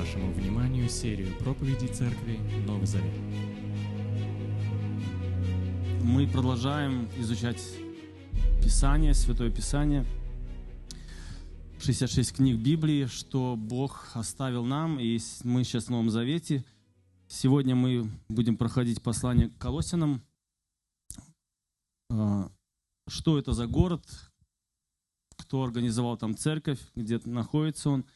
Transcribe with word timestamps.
Вашему 0.00 0.32
вниманию 0.32 0.88
серию 0.88 1.36
проповедей 1.36 1.88
Церкви 1.88 2.38
Новый 2.66 2.86
Завет. 2.86 3.12
Мы 6.02 6.26
продолжаем 6.26 7.06
изучать 7.18 7.62
Писание, 8.64 9.12
Святое 9.12 9.50
Писание. 9.50 10.06
66 11.80 12.36
книг 12.36 12.58
Библии, 12.62 13.04
что 13.04 13.56
Бог 13.58 14.08
оставил 14.14 14.64
нам, 14.64 14.98
и 14.98 15.18
мы 15.44 15.64
сейчас 15.64 15.84
в 15.84 15.90
Новом 15.90 16.08
Завете. 16.08 16.64
Сегодня 17.28 17.74
мы 17.76 18.10
будем 18.30 18.56
проходить 18.56 19.02
послание 19.02 19.50
к 19.50 19.58
Колосинам. 19.58 20.22
А, 22.08 22.50
что 23.06 23.38
это 23.38 23.52
за 23.52 23.66
город, 23.66 24.06
кто 25.36 25.62
организовал 25.62 26.16
там 26.16 26.34
церковь, 26.34 26.80
где 26.94 27.20
находится 27.26 27.90
он, 27.90 28.06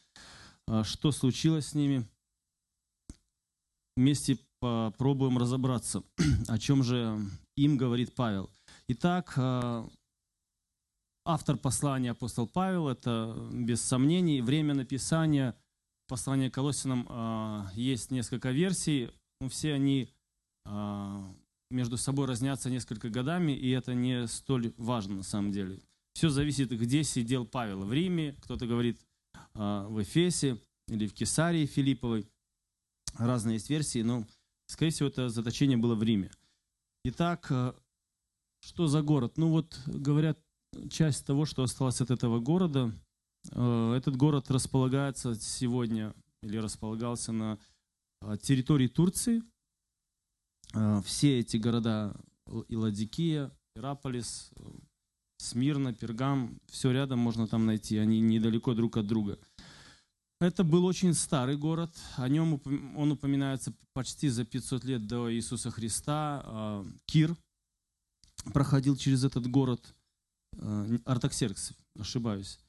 что 0.83 1.11
случилось 1.11 1.67
с 1.67 1.75
ними. 1.75 2.07
Вместе 3.95 4.37
попробуем 4.59 5.37
разобраться, 5.37 6.03
о 6.47 6.57
чем 6.57 6.83
же 6.83 7.19
им 7.55 7.77
говорит 7.77 8.13
Павел. 8.15 8.49
Итак, 8.87 9.33
а, 9.37 9.87
автор 11.25 11.57
послания 11.57 12.11
апостол 12.11 12.47
Павел, 12.47 12.89
это 12.89 13.35
без 13.53 13.81
сомнений. 13.81 14.41
Время 14.41 14.73
написания 14.73 15.55
послания 16.07 16.49
Колосинам 16.49 17.05
а, 17.09 17.71
есть 17.73 18.11
несколько 18.11 18.51
версий. 18.51 19.11
но 19.39 19.49
Все 19.49 19.73
они 19.73 20.09
между 21.69 21.97
собой 21.97 22.25
разнятся 22.25 22.71
несколько 22.71 23.09
годами, 23.09 23.51
и 23.51 23.69
это 23.69 23.93
не 23.93 24.27
столь 24.27 24.73
важно 24.77 25.17
на 25.17 25.23
самом 25.23 25.51
деле. 25.51 25.79
Все 26.13 26.29
зависит, 26.29 26.71
где 26.71 27.03
сидел 27.03 27.45
Павел. 27.45 27.81
В 27.85 27.93
Риме, 27.93 28.35
кто-то 28.41 28.65
говорит 28.65 28.99
в 29.55 30.03
Эфесе 30.03 30.61
или 30.87 31.07
в 31.07 31.13
Кесарии 31.13 31.65
Филипповой. 31.65 32.27
Разные 33.17 33.55
есть 33.55 33.69
версии, 33.69 34.03
но, 34.03 34.27
скорее 34.67 34.91
всего, 34.91 35.09
это 35.09 35.29
заточение 35.29 35.77
было 35.77 35.95
в 35.95 36.03
Риме. 36.03 36.29
Итак, 37.05 37.47
что 38.59 38.87
за 38.87 39.01
город? 39.01 39.37
Ну 39.37 39.49
вот, 39.49 39.79
говорят, 39.87 40.37
часть 40.89 41.25
того, 41.25 41.45
что 41.45 41.63
осталось 41.63 42.01
от 42.01 42.11
этого 42.11 42.39
города, 42.39 42.91
этот 43.45 44.17
город 44.17 44.51
располагается 44.51 45.35
сегодня 45.35 46.13
или 46.41 46.57
располагался 46.57 47.31
на 47.31 47.57
территории 48.41 48.87
Турции. 48.87 49.43
Все 51.05 51.39
эти 51.39 51.57
города, 51.57 52.19
и 52.67 52.75
Ладикия, 52.75 53.51
Ираполис, 53.75 54.51
Смирна, 55.45 55.93
Пергам, 55.93 56.59
все 56.67 56.91
рядом 56.91 57.19
можно 57.19 57.47
там 57.47 57.65
найти, 57.65 57.97
они 57.97 58.19
недалеко 58.19 58.73
друг 58.73 58.97
от 58.97 59.07
друга. 59.07 59.39
Это 60.41 60.63
был 60.63 60.85
очень 60.85 61.13
старый 61.13 61.55
город, 61.55 61.95
о 62.17 62.27
нем 62.27 62.61
он 62.97 63.11
упоминается 63.11 63.73
почти 63.93 64.27
за 64.27 64.43
500 64.43 64.83
лет 64.83 65.07
до 65.07 65.33
Иисуса 65.33 65.71
Христа. 65.71 66.41
А, 66.43 66.85
Кир 67.05 67.35
проходил 68.53 68.97
через 68.97 69.23
этот 69.23 69.47
город, 69.47 69.95
а, 70.57 70.87
Артаксеркс, 71.05 71.71
ошибаюсь, 71.97 72.59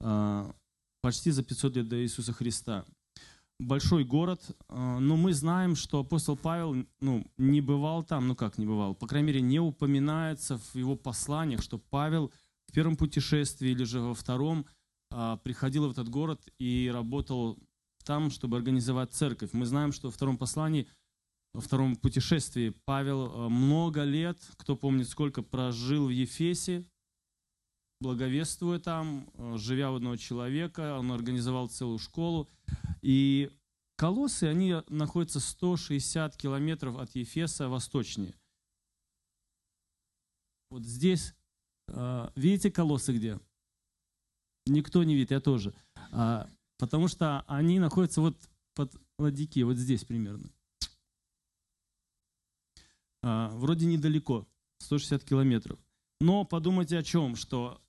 а, 0.00 0.54
почти 1.00 1.30
за 1.30 1.42
500 1.42 1.76
лет 1.76 1.88
до 1.88 2.02
Иисуса 2.02 2.32
Христа. 2.32 2.84
Большой 3.60 4.04
город, 4.04 4.56
но 4.68 5.16
мы 5.16 5.32
знаем, 5.32 5.76
что 5.76 6.00
апостол 6.00 6.36
Павел 6.36 6.84
ну, 7.00 7.24
не 7.38 7.60
бывал 7.60 8.02
там, 8.02 8.26
ну 8.26 8.34
как 8.34 8.58
не 8.58 8.66
бывал, 8.66 8.96
по 8.96 9.06
крайней 9.06 9.28
мере, 9.28 9.40
не 9.40 9.60
упоминается 9.60 10.58
в 10.58 10.74
его 10.74 10.96
посланиях, 10.96 11.62
что 11.62 11.78
Павел 11.78 12.32
в 12.66 12.72
первом 12.72 12.96
путешествии 12.96 13.70
или 13.70 13.84
же 13.84 14.00
во 14.00 14.14
втором 14.14 14.66
приходил 15.44 15.86
в 15.86 15.92
этот 15.92 16.08
город 16.08 16.40
и 16.58 16.90
работал 16.92 17.56
там, 18.04 18.30
чтобы 18.30 18.56
организовать 18.56 19.12
церковь. 19.12 19.50
Мы 19.52 19.66
знаем, 19.66 19.92
что 19.92 20.08
во 20.08 20.12
втором 20.12 20.36
послании, 20.36 20.88
во 21.52 21.60
втором 21.60 21.94
путешествии 21.94 22.74
Павел 22.84 23.48
много 23.48 24.02
лет, 24.02 24.38
кто 24.56 24.74
помнит 24.74 25.08
сколько, 25.08 25.42
прожил 25.42 26.06
в 26.06 26.10
Ефесе, 26.10 26.84
благовествуя 28.04 28.78
там, 28.78 29.26
живя 29.56 29.90
у 29.90 29.96
одного 29.96 30.16
человека, 30.16 30.98
он 30.98 31.10
организовал 31.10 31.68
целую 31.68 31.98
школу. 31.98 32.50
И 33.00 33.50
Колоссы, 33.96 34.44
они 34.44 34.74
находятся 34.88 35.40
160 35.40 36.36
километров 36.36 36.98
от 36.98 37.14
Ефеса 37.14 37.68
восточнее. 37.68 38.34
Вот 40.70 40.82
здесь, 40.82 41.34
видите 42.34 42.70
колоссы 42.70 43.16
где? 43.16 43.40
Никто 44.66 45.04
не 45.04 45.14
видит, 45.14 45.30
я 45.30 45.40
тоже. 45.40 45.74
А, 46.10 46.50
потому 46.78 47.06
что 47.06 47.42
они 47.46 47.78
находятся 47.78 48.20
вот 48.20 48.36
под 48.74 48.92
Ладики, 49.18 49.60
вот 49.60 49.76
здесь 49.76 50.04
примерно. 50.04 50.50
А, 53.22 53.50
вроде 53.50 53.86
недалеко, 53.86 54.48
160 54.80 55.22
километров. 55.22 55.78
Но 56.20 56.44
подумайте 56.44 56.98
о 56.98 57.02
чем, 57.02 57.36
что 57.36 57.80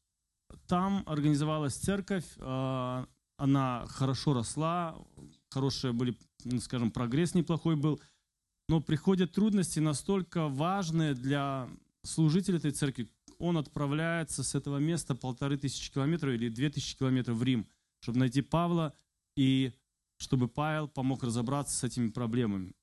там 0.68 1.04
организовалась 1.06 1.76
церковь, 1.76 2.26
а, 2.40 3.08
она 3.38 3.86
хорошо 3.88 4.34
росла, 4.34 4.96
хорошие 5.50 5.94
были, 5.94 6.18
ну, 6.44 6.60
скажем, 6.60 6.92
прогресс 6.92 7.34
неплохой 7.34 7.76
был, 7.76 8.02
но 8.68 8.82
приходят 8.82 9.32
трудности 9.32 9.80
настолько 9.80 10.48
важные 10.48 11.14
для 11.14 11.70
служителей 12.04 12.58
этой 12.58 12.72
церкви. 12.72 13.10
Он 13.38 13.58
отправляется 13.58 14.44
с 14.44 14.56
этого 14.56 14.78
места 14.78 15.16
полторы 15.16 15.58
тысячи 15.58 15.92
километров 15.92 16.34
или 16.34 16.50
две 16.50 16.70
тысячи 16.70 16.98
километров 16.98 17.38
в 17.38 17.44
Рим, 17.44 17.68
чтобы 18.00 18.20
найти 18.20 18.42
Павла 18.42 18.94
и 19.36 19.74
чтобы 20.18 20.48
Павел 20.48 20.88
помог 20.88 21.24
разобраться 21.24 21.76
с 21.76 21.84
этими 21.84 22.10
проблемами. 22.10 22.74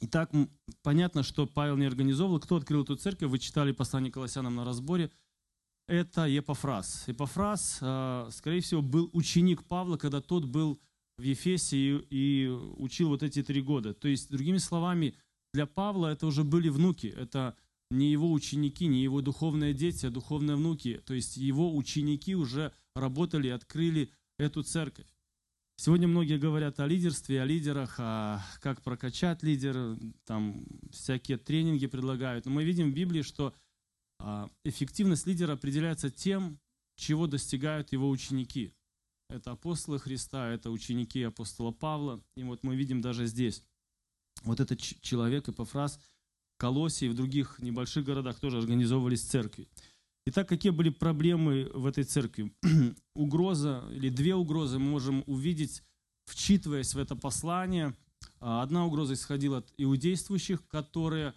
Итак, 0.00 0.30
понятно, 0.82 1.24
что 1.24 1.46
Павел 1.46 1.76
не 1.76 1.86
организовывал. 1.86 2.38
Кто 2.38 2.56
открыл 2.56 2.84
эту 2.84 2.94
церковь? 2.94 3.30
Вы 3.30 3.40
читали 3.40 3.72
послание 3.72 4.12
Колоссянам 4.12 4.54
на 4.54 4.64
разборе. 4.64 5.10
Это 5.88 6.26
Епофраз. 6.26 7.04
Епофраз, 7.08 7.78
а, 7.80 8.28
скорее 8.30 8.60
всего, 8.60 8.82
был 8.82 9.08
ученик 9.14 9.64
Павла, 9.64 9.96
когда 9.96 10.20
тот 10.20 10.44
был 10.44 10.78
в 11.16 11.22
Ефесе 11.22 11.76
и, 11.78 12.06
и 12.10 12.48
учил 12.76 13.08
вот 13.08 13.22
эти 13.22 13.42
три 13.42 13.62
года. 13.62 13.94
То 13.94 14.06
есть, 14.06 14.30
другими 14.30 14.58
словами, 14.58 15.16
для 15.54 15.66
Павла 15.66 16.08
это 16.08 16.26
уже 16.26 16.44
были 16.44 16.68
внуки. 16.68 17.06
Это 17.06 17.56
не 17.90 18.12
его 18.12 18.30
ученики, 18.30 18.86
не 18.86 19.02
его 19.02 19.22
духовные 19.22 19.72
дети, 19.72 20.04
а 20.04 20.10
духовные 20.10 20.56
внуки. 20.56 21.00
То 21.06 21.14
есть 21.14 21.38
его 21.38 21.74
ученики 21.74 22.34
уже 22.36 22.74
работали, 22.94 23.48
открыли 23.48 24.12
эту 24.38 24.62
церковь. 24.62 25.06
Сегодня 25.76 26.06
многие 26.06 26.38
говорят 26.38 26.80
о 26.80 26.86
лидерстве, 26.86 27.40
о 27.40 27.46
лидерах, 27.46 27.94
о 27.98 28.44
как 28.60 28.82
прокачать 28.82 29.42
лидера, 29.42 29.96
там 30.26 30.66
всякие 30.90 31.38
тренинги 31.38 31.86
предлагают. 31.86 32.44
Но 32.44 32.50
мы 32.50 32.64
видим 32.64 32.90
в 32.90 32.94
Библии, 32.94 33.22
что 33.22 33.54
эффективность 34.64 35.26
лидера 35.26 35.52
определяется 35.52 36.10
тем, 36.10 36.58
чего 36.96 37.26
достигают 37.26 37.92
его 37.92 38.08
ученики. 38.10 38.72
Это 39.30 39.52
апостолы 39.52 39.98
Христа, 39.98 40.48
это 40.48 40.70
ученики 40.70 41.22
апостола 41.22 41.70
Павла. 41.70 42.22
И 42.34 42.42
вот 42.42 42.62
мы 42.62 42.76
видим 42.76 43.00
даже 43.00 43.26
здесь. 43.26 43.62
Вот 44.42 44.60
этот 44.60 44.80
человек, 44.80 45.48
Эпофраз, 45.48 46.00
Колоссе 46.56 47.06
и 47.06 47.08
в 47.08 47.14
других 47.14 47.58
небольших 47.58 48.04
городах 48.04 48.40
тоже 48.40 48.58
организовывались 48.58 49.22
церкви. 49.22 49.68
Итак, 50.26 50.48
какие 50.48 50.72
были 50.72 50.90
проблемы 50.90 51.70
в 51.72 51.86
этой 51.86 52.04
церкви? 52.04 52.52
Угроза 53.14 53.84
или 53.92 54.08
две 54.08 54.34
угрозы 54.34 54.78
мы 54.78 54.90
можем 54.90 55.24
увидеть, 55.26 55.82
вчитываясь 56.26 56.94
в 56.94 56.98
это 56.98 57.14
послание. 57.16 57.94
А, 58.40 58.62
одна 58.62 58.86
угроза 58.86 59.14
исходила 59.14 59.58
от 59.58 59.72
иудействующих, 59.78 60.66
которые 60.68 61.34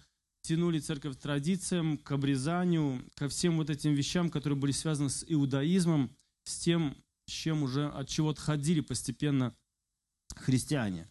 тянули 0.52 0.80
церковь 0.80 1.16
к 1.16 1.22
традициям, 1.22 1.98
к 1.98 2.12
обрезанию, 2.12 3.02
ко 3.16 3.30
всем 3.30 3.56
вот 3.56 3.70
этим 3.70 3.94
вещам, 3.94 4.30
которые 4.30 4.60
были 4.60 4.74
связаны 4.74 5.10
с 5.10 5.24
иудаизмом, 5.26 6.14
с 6.44 6.60
тем, 6.60 6.98
с 7.26 7.32
чем 7.32 7.64
уже 7.64 7.88
от 7.88 8.10
чего 8.10 8.32
отходили 8.32 8.82
постепенно 8.82 9.56
христиане. 10.36 11.08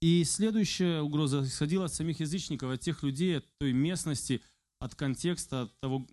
И 0.00 0.22
следующая 0.22 1.00
угроза 1.00 1.42
исходила 1.42 1.86
от 1.86 1.92
самих 1.92 2.20
язычников, 2.20 2.70
от 2.70 2.82
тех 2.82 3.02
людей, 3.02 3.38
от 3.38 3.46
той 3.58 3.72
местности, 3.72 4.40
от 4.78 4.94
контекста, 4.94 5.62
от 5.62 5.80
того, 5.80 6.06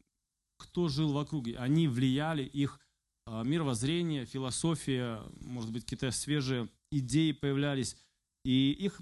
кто 0.57 0.87
жил 0.87 1.11
вокруг. 1.11 1.49
Они 1.59 1.87
влияли, 1.87 2.41
их 2.41 2.79
а, 3.27 3.43
мировоззрение, 3.43 4.25
философия, 4.25 5.21
может 5.41 5.71
быть, 5.71 5.83
какие-то 5.83 6.09
свежие 6.09 6.67
идеи 6.91 7.31
появлялись. 7.31 7.95
И 8.43 8.71
их 8.71 9.01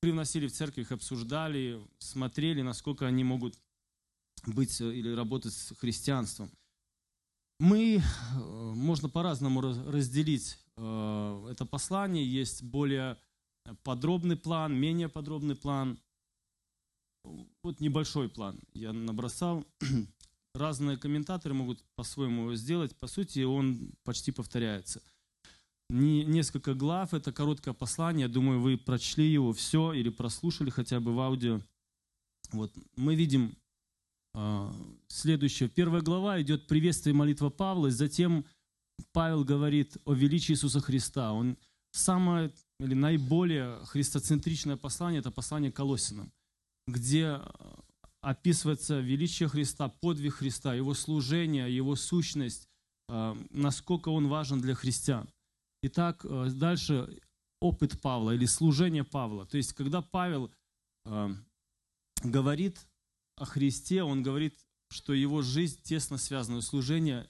привносили 0.00 0.46
в 0.46 0.52
церковь, 0.52 0.84
их 0.84 0.92
обсуждали, 0.92 1.80
смотрели, 1.98 2.62
насколько 2.62 3.06
они 3.06 3.24
могут 3.24 3.58
быть 4.46 4.80
э, 4.80 4.94
или 4.94 5.12
работать 5.14 5.52
с 5.52 5.74
христианством. 5.76 6.50
Мы, 7.58 7.96
э, 7.98 8.38
можно 8.38 9.08
по-разному 9.08 9.60
разделить 9.60 10.58
э, 10.76 11.48
это 11.50 11.64
послание. 11.64 12.24
Есть 12.24 12.62
более 12.62 13.18
подробный 13.82 14.36
план, 14.36 14.74
менее 14.74 15.08
подробный 15.08 15.56
план. 15.56 15.98
Вот 17.62 17.80
небольшой 17.80 18.28
план 18.28 18.60
я 18.74 18.92
набросал. 18.92 19.64
Разные 20.54 20.96
комментаторы 20.96 21.54
могут 21.54 21.82
по-своему 21.96 22.42
его 22.42 22.54
сделать. 22.54 22.96
По 22.96 23.06
сути, 23.06 23.42
он 23.42 23.92
почти 24.04 24.32
повторяется. 24.32 25.02
Не, 25.88 26.24
несколько 26.24 26.74
глав, 26.74 27.14
это 27.14 27.32
короткое 27.32 27.74
послание, 27.74 28.28
думаю, 28.28 28.60
вы 28.60 28.76
прочли 28.76 29.30
его 29.30 29.52
все 29.52 29.92
или 29.92 30.08
прослушали 30.08 30.70
хотя 30.70 31.00
бы 31.00 31.14
в 31.14 31.20
аудио. 31.20 31.60
Вот, 32.52 32.72
мы 32.96 33.14
видим 33.14 33.56
э, 34.34 34.72
следующее. 35.08 35.68
Первая 35.68 36.02
глава 36.02 36.40
идет 36.40 36.66
приветствие 36.66 37.14
и 37.14 37.16
молитва 37.16 37.50
Павла, 37.50 37.88
и 37.88 37.90
затем 37.90 38.44
Павел 39.12 39.44
говорит 39.44 39.96
о 40.04 40.12
величии 40.12 40.52
Иисуса 40.52 40.80
Христа. 40.80 41.32
Он 41.32 41.56
самое 41.92 42.52
или 42.80 42.94
наиболее 42.94 43.84
христоцентричное 43.86 44.76
послание– 44.76 45.20
это 45.20 45.30
послание 45.30 45.72
Колосинам, 45.72 46.32
где 46.86 47.40
описывается 48.20 49.00
величие 49.00 49.48
Христа, 49.48 49.88
подвиг 49.88 50.34
Христа, 50.34 50.74
Его 50.74 50.94
служение, 50.94 51.74
Его 51.74 51.94
сущность, 51.96 52.68
э, 53.08 53.36
насколько 53.50 54.08
Он 54.08 54.28
важен 54.28 54.60
для 54.60 54.74
христиан. 54.74 55.28
Итак, 55.86 56.24
э, 56.24 56.50
дальше 56.50 57.20
опыт 57.60 58.00
Павла 58.00 58.32
или 58.32 58.44
служение 58.46 59.04
Павла. 59.04 59.46
То 59.46 59.56
есть, 59.56 59.72
когда 59.72 60.02
Павел 60.02 60.52
э, 61.04 61.28
говорит 62.24 62.86
о 63.36 63.44
Христе, 63.44 64.02
он 64.02 64.22
говорит, 64.22 64.58
что 64.90 65.12
его 65.12 65.42
жизнь 65.42 65.80
тесно 65.82 66.18
связана, 66.18 66.60
служение 66.60 67.28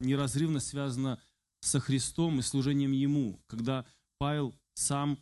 неразрывно 0.00 0.60
связано 0.60 1.20
со 1.60 1.80
Христом 1.80 2.38
и 2.38 2.42
служением 2.42 2.92
Ему. 2.92 3.40
Когда 3.46 3.86
Павел 4.18 4.54
сам 4.74 5.18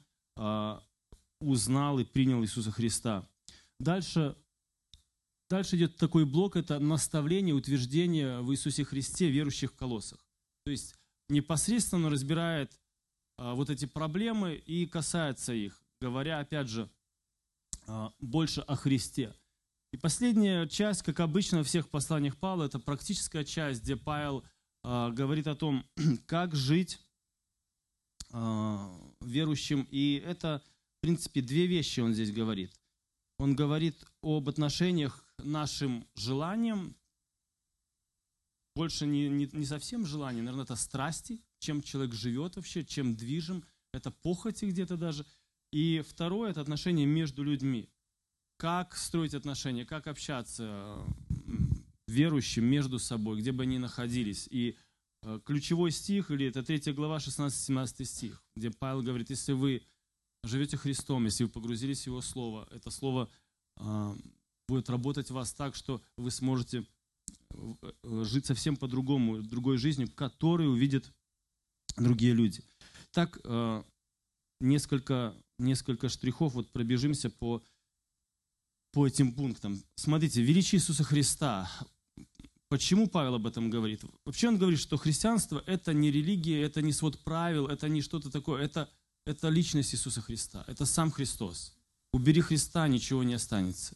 узнал 1.41 1.99
и 1.99 2.05
принял 2.05 2.43
Иисуса 2.43 2.71
Христа. 2.71 3.29
Дальше 3.79 4.37
Дальше 5.53 5.77
идет 5.77 5.97
такой 5.97 6.25
блок, 6.25 6.57
это 6.57 6.79
наставление, 6.79 7.55
утверждение 7.55 8.41
в 8.41 8.51
Иисусе 8.53 8.85
Христе 8.85 9.29
верующих 9.29 9.73
в 9.73 9.77
колоссах. 9.77 10.27
То 10.65 10.71
есть 10.71 10.95
непосредственно 11.33 12.11
разбирает 12.11 12.79
а, 13.37 13.55
вот 13.55 13.71
эти 13.71 13.87
проблемы 13.87 14.55
и 14.55 14.87
касается 14.87 15.53
их, 15.53 15.83
говоря, 16.01 16.39
опять 16.39 16.69
же, 16.69 16.89
а, 17.87 18.13
больше 18.21 18.61
о 18.61 18.77
Христе. 18.77 19.35
И 19.93 19.97
последняя 19.97 20.69
часть, 20.69 21.03
как 21.03 21.21
обычно 21.21 21.65
в 21.65 21.67
всех 21.67 21.89
посланиях 21.89 22.37
Павла, 22.37 22.65
это 22.65 22.79
практическая 22.79 23.45
часть, 23.45 23.83
где 23.83 23.97
Павел 23.97 24.45
а, 24.83 25.11
говорит 25.11 25.47
о 25.47 25.57
том, 25.57 25.85
как 26.27 26.55
жить 26.55 27.01
верующим. 29.21 29.87
И 29.91 30.23
это, 30.25 30.63
в 30.97 31.03
принципе, 31.03 31.43
две 31.43 31.67
вещи 31.67 32.01
он 32.01 32.15
здесь 32.15 32.33
говорит. 32.33 32.73
Он 33.39 33.55
говорит 33.55 34.07
об 34.23 34.49
отношениях 34.49 35.23
нашим 35.37 36.07
желаниям, 36.15 36.97
больше 38.75 39.07
не, 39.07 39.29
не, 39.29 39.49
не 39.53 39.67
совсем 39.67 40.07
желание, 40.07 40.43
наверное, 40.43 40.65
это 40.65 40.77
страсти, 40.77 41.41
чем 41.59 41.83
человек 41.83 42.15
живет 42.15 42.57
вообще, 42.57 42.85
чем 42.85 43.15
движим, 43.15 43.65
это 43.93 44.11
похоти 44.11 44.67
где-то 44.67 44.97
даже. 44.97 45.27
И 45.73 46.03
второе– 46.07 46.51
это 46.53 46.61
отношения 46.61 47.07
между 47.07 47.43
людьми. 47.43 47.89
Как 48.59 48.97
строить 48.97 49.35
отношения, 49.35 49.85
как 49.85 50.07
общаться 50.07 51.05
верующим 52.07 52.65
между 52.65 52.99
собой, 52.99 53.41
где 53.41 53.53
бы 53.53 53.63
они 53.65 53.79
находились. 53.79 54.49
И 54.51 54.77
э, 55.23 55.41
ключевой 55.45 55.91
стих, 55.91 56.31
или 56.31 56.47
это 56.47 56.63
3 56.63 56.93
глава, 56.93 57.19
16-17 57.19 58.05
стих, 58.05 58.45
где 58.55 58.71
Павел 58.71 59.03
говорит, 59.03 59.31
если 59.31 59.53
вы 59.53 59.83
живете 60.45 60.77
Христом, 60.77 61.25
если 61.25 61.45
вы 61.45 61.51
погрузились 61.51 62.03
в 62.03 62.07
Его 62.07 62.21
Слово, 62.21 62.69
это 62.71 62.91
Слово 62.91 63.31
а, 63.77 64.15
будет 64.69 64.91
работать 64.91 65.31
в 65.31 65.35
вас 65.35 65.53
так, 65.55 65.75
что 65.75 66.03
вы 66.17 66.31
сможете 66.31 66.79
э, 66.79 66.85
жить 68.03 68.47
совсем 68.47 68.77
по-другому, 68.77 69.43
другой 69.43 69.79
жизнью, 69.79 70.11
которую 70.15 70.71
увидят 70.71 71.13
другие 71.97 72.33
люди. 72.33 72.63
Так, 73.11 73.39
э, 73.45 73.83
несколько, 74.61 75.35
несколько 75.59 76.09
штрихов, 76.09 76.55
вот 76.55 76.71
пробежимся 76.71 77.31
по, 77.31 77.63
по 78.93 79.07
этим 79.07 79.33
пунктам. 79.33 79.83
Смотрите, 79.97 80.43
величие 80.43 80.79
Иисуса 80.79 81.05
Христа. 81.05 81.71
Почему 82.69 83.07
Павел 83.07 83.35
об 83.35 83.47
этом 83.47 83.69
говорит? 83.69 84.03
Вообще 84.25 84.49
он 84.49 84.57
говорит, 84.57 84.81
что 84.81 84.97
христианство– 84.97 85.63
это 85.67 85.93
не 85.93 86.11
религия, 86.11 86.63
это 86.63 86.81
не 86.81 86.93
свод 86.93 87.23
правил, 87.23 87.67
это 87.67 87.89
не 87.89 88.01
что-то 88.01 88.31
такое, 88.31 88.63
это, 88.63 88.89
это 89.27 89.51
личность 89.51 89.95
Иисуса 89.95 90.23
Христа, 90.23 90.65
это 90.67 90.87
сам 90.87 91.11
Христос. 91.11 91.77
Убери 92.15 92.41
Христа, 92.41 92.89
ничего 92.89 93.23
не 93.25 93.35
останется. 93.35 93.95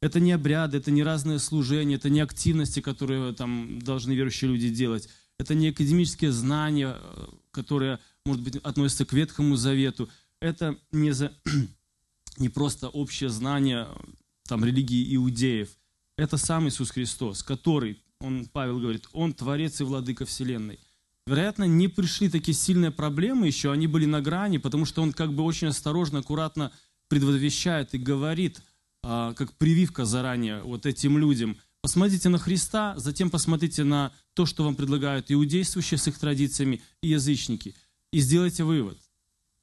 Это 0.00 0.18
не 0.18 0.32
обряды, 0.32 0.78
это 0.78 0.90
не 0.90 1.02
разные 1.02 1.38
служения, 1.38 1.96
это 1.96 2.08
не 2.08 2.20
активности, 2.20 2.80
которые 2.80 3.34
там 3.34 3.80
должны 3.80 4.12
верующие 4.12 4.50
люди 4.50 4.70
делать. 4.70 5.08
Это 5.38 5.54
не 5.54 5.68
академические 5.68 6.32
знания, 6.32 6.96
э, 6.98 7.26
которые, 7.50 7.98
может 8.24 8.42
быть, 8.42 8.56
относятся 8.56 9.04
к 9.04 9.12
Ветхому 9.12 9.56
Завету. 9.56 10.08
Это 10.40 10.78
не, 10.90 11.12
за, 11.12 11.32
не 12.38 12.48
просто 12.48 12.88
общее 12.88 13.28
знание 13.28 13.88
там, 14.48 14.64
религии 14.64 15.14
иудеев. 15.16 15.68
Это 16.16 16.38
сам 16.38 16.68
Иисус 16.68 16.90
Христос, 16.90 17.42
который, 17.42 18.02
он, 18.20 18.46
Павел 18.46 18.80
говорит, 18.80 19.06
Он 19.12 19.34
Творец 19.34 19.80
и 19.80 19.84
Владыка 19.84 20.24
Вселенной. 20.24 20.78
Вероятно, 21.26 21.64
не 21.64 21.88
пришли 21.88 22.30
такие 22.30 22.54
сильные 22.54 22.90
проблемы 22.90 23.46
еще, 23.46 23.70
они 23.70 23.86
были 23.86 24.06
на 24.06 24.22
грани, 24.22 24.56
потому 24.56 24.86
что 24.86 25.02
он 25.02 25.12
как 25.12 25.34
бы 25.34 25.42
очень 25.42 25.68
осторожно, 25.68 26.20
аккуратно 26.20 26.72
предвосвещает 27.08 27.94
и 27.94 27.98
говорит– 27.98 28.62
как 29.02 29.54
прививка 29.54 30.04
заранее 30.04 30.62
вот 30.62 30.86
этим 30.86 31.18
людям. 31.18 31.56
Посмотрите 31.82 32.28
на 32.28 32.38
Христа, 32.38 32.94
затем 32.98 33.30
посмотрите 33.30 33.84
на 33.84 34.12
то, 34.34 34.44
что 34.44 34.64
вам 34.64 34.74
предлагают 34.74 35.30
иудействующие 35.30 35.96
с 35.96 36.06
их 36.08 36.18
традициями 36.18 36.82
и 37.02 37.08
язычники, 37.08 37.74
и 38.12 38.20
сделайте 38.20 38.64
вывод. 38.64 38.98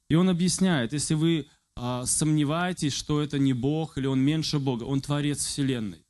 И 0.08 0.16
он 0.16 0.28
объясняет, 0.28 0.92
если 0.92 1.14
вы 1.14 1.46
а, 1.76 2.06
сомневаетесь, 2.06 2.92
что 2.92 3.20
это 3.20 3.38
не 3.38 3.52
Бог 3.52 3.98
или 3.98 4.06
он 4.06 4.20
меньше 4.20 4.58
Бога, 4.58 4.82
он 4.82 5.00
творец 5.00 5.44
Вселенной. 5.44 6.04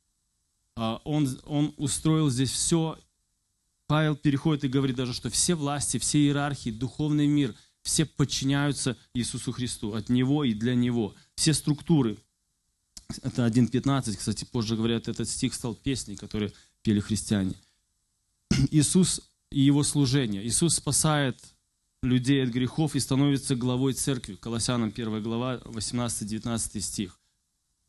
А, 0.75 0.99
он, 1.03 1.29
он 1.45 1.75
устроил 1.77 2.31
здесь 2.31 2.51
все. 2.51 2.97
Павел 3.85 4.15
переходит 4.15 4.63
и 4.63 4.69
говорит 4.69 4.95
даже, 4.95 5.13
что 5.13 5.29
все 5.29 5.53
власти, 5.53 5.99
все 5.99 6.19
иерархии, 6.19 6.71
духовный 6.71 7.27
мир, 7.27 7.53
все 7.83 8.05
подчиняются 8.05 8.97
Иисусу 9.13 9.51
Христу, 9.51 9.93
от 9.93 10.09
Него 10.09 10.43
и 10.43 10.53
для 10.53 10.73
Него. 10.73 11.13
Все 11.35 11.53
структуры– 11.53 12.17
это 13.23 13.45
1.15, 13.45 14.15
кстати, 14.15 14.45
позже 14.45 14.75
говорят, 14.75 15.07
этот 15.07 15.27
стих 15.27 15.53
стал 15.53 15.75
песней, 15.75 16.15
которую 16.15 16.51
пели 16.81 16.99
христиане. 16.99 17.55
Иисус 18.71 19.21
и 19.51 19.61
его 19.61 19.83
служение. 19.83 20.45
Иисус 20.45 20.75
спасает 20.75 21.39
людей 22.01 22.43
от 22.43 22.49
грехов 22.49 22.95
и 22.95 22.99
становится 22.99 23.55
главой 23.55 23.93
церкви. 23.93 24.35
Колоссянам 24.35 24.89
1 24.89 25.23
глава, 25.23 25.57
18-19 25.65 26.79
стих. 26.79 27.19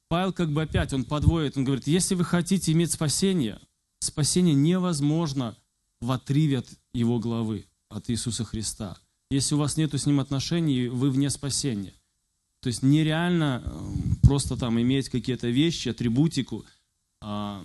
Павел 0.09 0.33
как 0.33 0.51
бы 0.51 0.63
опять, 0.63 0.93
он 0.93 1.05
подводит, 1.05 1.57
он 1.57 1.65
говорит, 1.65 1.87
если 1.87 2.17
вы 2.17 2.25
хотите 2.25 2.73
иметь 2.73 2.91
спасение, 2.91 3.61
спасение 4.01 4.55
невозможно 4.55 5.57
в 6.01 6.11
отрыве 6.11 6.59
от 6.59 6.67
его 6.93 7.21
главы, 7.21 7.67
от 7.89 8.11
Иисуса 8.11 8.45
Христа. 8.45 8.99
Если 9.31 9.55
у 9.55 9.59
вас 9.59 9.77
нет 9.77 9.95
с 9.95 10.07
ним 10.07 10.19
отношений, 10.19 10.89
вы 10.89 11.11
вне 11.11 11.31
спасения. 11.31 11.95
То 12.61 12.69
есть 12.69 12.83
нереально 12.83 13.63
эм, 13.65 14.17
просто 14.23 14.57
там 14.57 14.81
иметь 14.81 15.09
какие-то 15.09 15.49
вещи, 15.49 15.89
атрибутику, 15.89 16.65
а, 17.23 17.65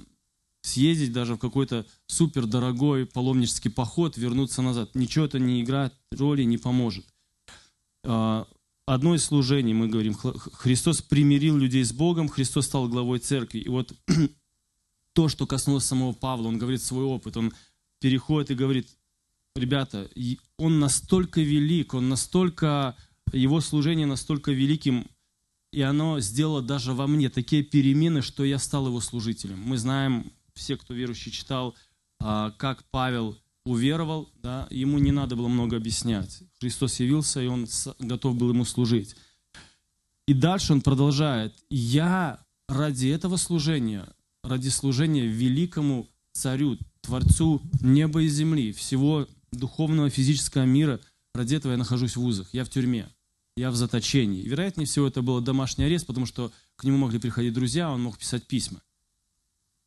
съездить 0.61 1.11
даже 1.11 1.35
в 1.35 1.39
какой-то 1.39 1.85
супер 2.07 2.45
дорогой 2.45 3.05
паломнический 3.05 3.69
поход, 3.69 4.17
вернуться 4.17 4.61
назад. 4.61 4.95
Ничего 4.95 5.25
это 5.25 5.37
не 5.37 5.61
играет 5.61 5.93
роли, 6.11 6.43
не 6.43 6.57
поможет. 6.57 7.05
А, 8.03 8.47
одно 8.85 9.15
из 9.15 9.25
служений, 9.25 9.73
мы 9.73 9.87
говорим, 9.87 10.15
Христос 10.15 11.01
примирил 11.01 11.57
людей 11.57 11.83
с 11.83 11.91
Богом, 11.91 12.29
Христос 12.29 12.65
стал 12.65 12.87
главой 12.87 13.19
церкви. 13.19 13.59
И 13.59 13.69
вот 13.69 13.93
то, 15.13 15.27
что 15.27 15.45
коснулось 15.45 15.85
самого 15.85 16.13
Павла, 16.13 16.47
он 16.47 16.57
говорит 16.57 16.81
свой 16.81 17.03
опыт, 17.03 17.37
он 17.37 17.53
переходит 17.99 18.51
и 18.51 18.55
говорит, 18.55 18.89
ребята, 19.55 20.09
он 20.57 20.79
настолько 20.79 21.41
велик, 21.41 21.93
он 21.93 22.09
настолько 22.09 22.95
его 23.35 23.59
служение 23.59 24.05
настолько 24.05 24.51
великим, 24.51 25.07
и 25.71 25.81
оно 25.81 26.19
сделало 26.21 26.61
даже 26.61 26.93
во 26.93 27.05
мне 27.05 27.29
такие 27.29 27.63
перемены, 27.63 28.21
что 28.21 28.45
я 28.45 28.59
стал 28.59 28.87
его 28.87 29.01
служителем. 29.01 29.59
Мы 29.61 29.77
знаем, 29.77 30.31
все, 30.53 30.77
кто 30.77 30.93
верующий 30.93 31.31
читал, 31.31 31.75
а, 32.21 32.51
как 32.51 32.85
Павел 32.91 33.37
уверовал, 33.65 34.29
да, 34.41 34.67
ему 34.69 34.99
не 34.99 35.11
надо 35.11 35.35
было 35.35 35.49
много 35.49 35.75
объяснять. 35.75 36.43
Христос 36.61 36.99
явился, 36.99 37.41
и 37.41 37.47
он 37.47 37.67
готов 37.99 38.37
был 38.37 38.49
ему 38.49 38.63
служить. 38.63 39.15
И 40.27 40.33
дальше 40.33 40.71
он 40.71 40.81
продолжает. 40.81 41.53
«Я 41.69 42.39
ради 42.69 43.07
этого 43.07 43.35
служения, 43.35 44.07
ради 44.43 44.69
служения 44.69 45.27
великому 45.27 46.07
царю, 46.31 46.77
Творцу 47.01 47.61
неба 47.81 48.21
и 48.23 48.27
земли, 48.27 48.71
всего 48.71 49.27
духовного, 49.51 50.09
физического 50.09 50.63
мира, 50.63 50.99
ради 51.33 51.55
этого 51.55 51.73
я 51.73 51.77
нахожусь 51.77 52.15
в 52.15 52.21
вузах, 52.21 52.47
я 52.53 52.63
в 52.63 52.69
тюрьме 52.69 53.09
я 53.55 53.71
в 53.71 53.75
заточении. 53.75 54.43
Вероятнее 54.43 54.85
всего, 54.85 55.07
это 55.07 55.21
был 55.21 55.39
домашний 55.41 55.85
арест, 55.85 56.05
потому 56.05 56.25
что 56.25 56.51
к 56.75 56.83
нему 56.83 56.97
могли 56.97 57.19
приходить 57.19 57.53
друзья, 57.53 57.89
он 57.89 58.03
мог 58.03 58.17
писать 58.17 58.45
письма. 58.47 58.81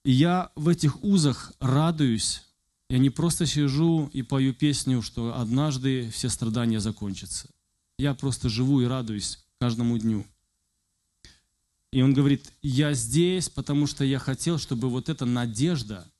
И 0.04 0.12
я 0.12 0.50
в 0.54 0.68
этих 0.68 1.02
узах 1.04 1.52
радуюсь 1.60 2.42
Я 2.90 2.98
не 2.98 3.10
просто 3.10 3.44
сижу 3.44 4.08
и 4.14 4.22
пою 4.22 4.54
песню, 4.54 5.02
что 5.02 5.38
однажды 5.38 6.08
все 6.10 6.30
страдания 6.30 6.80
закончатся. 6.80 7.50
Я 7.98 8.14
просто 8.14 8.48
живу 8.48 8.80
и 8.80 8.86
радуюсь 8.86 9.44
каждому 9.60 9.98
дню. 9.98 10.24
И 11.92 12.00
он 12.00 12.14
говорит, 12.14 12.50
я 12.62 12.94
здесь, 12.94 13.50
потому 13.50 13.86
что 13.86 14.04
я 14.04 14.18
хотел, 14.18 14.58
чтобы 14.58 14.88
вот 14.88 15.10
эта 15.10 15.26
надежда, 15.26 16.10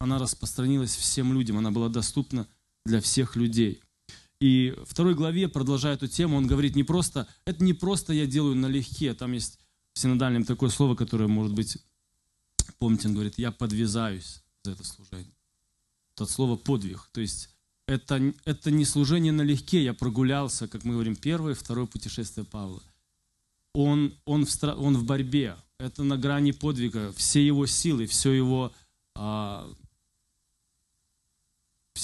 она 0.00 0.18
распространилась 0.18 0.96
всем 0.96 1.32
людям, 1.32 1.58
она 1.58 1.70
была 1.70 1.88
доступна 1.88 2.48
для 2.84 3.00
всех 3.00 3.36
людей. 3.36 3.80
И 4.40 4.74
в 4.76 4.90
второй 4.90 5.14
главе, 5.14 5.48
продолжая 5.48 5.94
эту 5.94 6.08
тему, 6.08 6.36
он 6.36 6.46
говорит 6.46 6.76
не 6.76 6.84
просто, 6.84 7.26
это 7.46 7.64
не 7.64 7.72
просто 7.72 8.12
я 8.12 8.26
делаю 8.26 8.54
налегке, 8.54 9.14
там 9.14 9.32
есть 9.32 9.58
в 9.94 9.98
синодальном 9.98 10.44
такое 10.44 10.68
слово, 10.68 10.94
которое, 10.94 11.26
может 11.26 11.54
быть, 11.54 11.78
помните, 12.78 13.08
он 13.08 13.14
говорит, 13.14 13.38
я 13.38 13.50
подвязаюсь 13.50 14.42
за 14.62 14.72
это 14.72 14.84
служение. 14.84 15.32
Это 16.14 16.26
слово 16.26 16.56
подвиг, 16.56 17.08
то 17.12 17.20
есть 17.20 17.50
это, 17.86 18.34
это 18.44 18.70
не 18.70 18.84
служение 18.84 19.32
налегке, 19.32 19.82
я 19.82 19.94
прогулялся, 19.94 20.68
как 20.68 20.84
мы 20.84 20.94
говорим, 20.94 21.16
первое, 21.16 21.54
второе 21.54 21.86
путешествие 21.86 22.44
Павла. 22.44 22.82
Он, 23.74 24.14
он, 24.24 24.44
в, 24.44 24.64
он 24.64 24.96
в 24.96 25.04
борьбе, 25.04 25.56
это 25.78 26.02
на 26.02 26.16
грани 26.16 26.52
подвига, 26.52 27.12
все 27.12 27.46
его 27.46 27.66
силы, 27.66 28.06
все 28.06 28.32
его 28.32 28.72
а, 29.14 29.70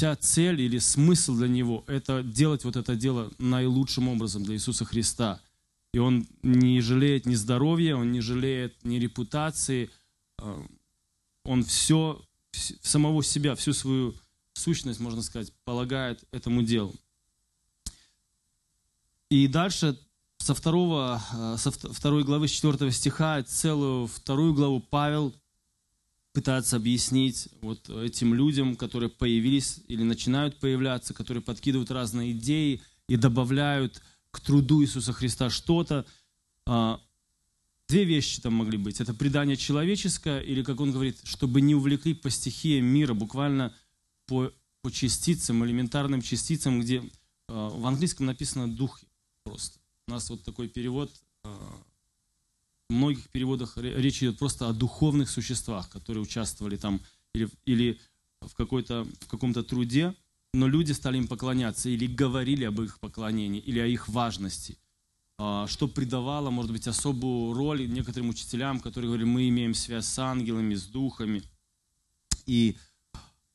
вся 0.03 0.17
цель 0.17 0.61
или 0.61 0.79
смысл 0.79 1.37
для 1.37 1.47
него– 1.47 1.85
это 1.87 2.25
делать 2.25 2.65
вот 2.65 2.75
это 2.75 2.97
дело 2.97 3.31
наилучшим 3.39 4.09
образом 4.09 4.43
для 4.43 4.57
Иисуса 4.57 4.85
Христа. 4.85 5.41
И 5.95 5.99
он 5.99 6.27
не 6.43 6.81
жалеет 6.81 7.25
ни 7.25 7.37
здоровья, 7.37 7.95
он 7.95 8.11
не 8.11 8.21
жалеет 8.21 8.75
ни 8.85 8.97
репутации, 8.97 9.91
а, 10.39 10.61
он 11.45 11.63
все, 11.63 12.21
самого 12.83 13.23
себя, 13.23 13.55
всю 13.55 13.73
свою 13.73 14.17
сущность, 14.55 14.99
можно 14.99 15.23
сказать, 15.23 15.53
полагает 15.65 16.25
этому 16.33 16.65
делу. 16.65 16.93
И 19.31 19.47
дальше 19.47 19.97
со, 20.39 20.53
второго, 20.53 21.23
а, 21.31 21.57
со 21.59 21.71
второй 21.71 22.25
главы, 22.25 22.49
с 22.49 22.51
четвертого 22.51 22.91
стиха, 22.91 23.41
целую 23.45 24.09
вторую 24.09 24.53
главу 24.53 24.81
Павел 24.81 25.33
пытается 26.33 26.77
объяснить 26.77 27.49
вот 27.61 27.89
этим 27.89 28.35
людям, 28.35 28.77
которые 28.77 29.11
появились 29.11 29.81
или 29.89 30.03
начинают 30.03 30.59
появляться, 30.59 31.15
которые 31.15 31.43
подкидывают 31.43 31.91
разные 31.91 32.33
идеи 32.33 32.81
и 33.09 33.17
добавляют 33.17 34.03
к 34.31 34.41
труду 34.41 34.83
Иисуса 34.83 35.13
Христа 35.13 35.51
что-то. 35.51 36.07
А, 36.67 37.01
две 37.89 38.05
вещи 38.05 38.41
там 38.41 38.55
могли 38.55 38.79
быть. 38.79 39.01
Это 39.01 39.13
предание 39.13 39.57
человеческое, 39.57 40.41
или, 40.41 40.63
как 40.63 40.81
он 40.81 40.93
говорит, 40.93 41.19
чтобы 41.25 41.61
не 41.61 41.75
увлекли 41.75 42.15
по 42.15 42.31
стихиям 42.31 42.87
мира, 42.87 43.13
буквально 43.13 43.75
по, 44.27 44.51
по 44.81 44.91
частицам, 44.91 45.65
элементарным 45.65 46.23
частицам, 46.23 46.81
где 46.81 47.03
а, 47.49 47.69
в 47.69 47.87
английском 47.87 48.27
написано 48.27 48.75
«дух» 48.75 49.03
просто. 49.45 49.79
У 50.09 50.13
нас 50.13 50.31
вот 50.31 50.43
такой 50.45 50.69
перевод 50.69 51.13
а, 51.45 51.83
в 52.89 52.93
многих 52.93 53.29
переводах 53.31 53.77
речь 53.77 54.23
идет 54.23 54.39
просто 54.39 54.69
о 54.69 54.73
духовных 54.73 55.31
существах, 55.31 55.89
которые 55.89 56.23
участвовали 56.23 56.77
там 56.77 57.01
или, 57.35 57.49
или 57.65 58.01
в, 58.41 58.55
какой-то, 58.55 59.07
в 59.21 59.27
каком-то 59.29 59.63
труде, 59.63 60.15
но 60.53 60.67
люди 60.67 60.93
стали 60.93 61.19
им 61.19 61.29
поклоняться 61.29 61.89
или 61.89 62.07
говорили 62.07 62.65
об 62.65 62.81
их 62.81 62.99
поклонении, 63.01 63.61
или 63.61 63.79
о 63.79 63.87
их 63.87 64.09
важности, 64.09 64.79
а, 65.39 65.67
что 65.67 65.89
придавало, 65.89 66.51
может 66.51 66.73
быть, 66.73 66.87
особую 66.87 67.55
роль 67.55 67.89
некоторым 67.89 68.29
учителям, 68.29 68.81
которые 68.81 69.09
говорили, 69.09 69.29
мы 69.29 69.49
имеем 69.49 69.75
связь 69.75 70.07
с 70.07 70.19
ангелами, 70.19 70.75
с 70.75 70.85
духами. 70.85 71.43
И 72.45 72.77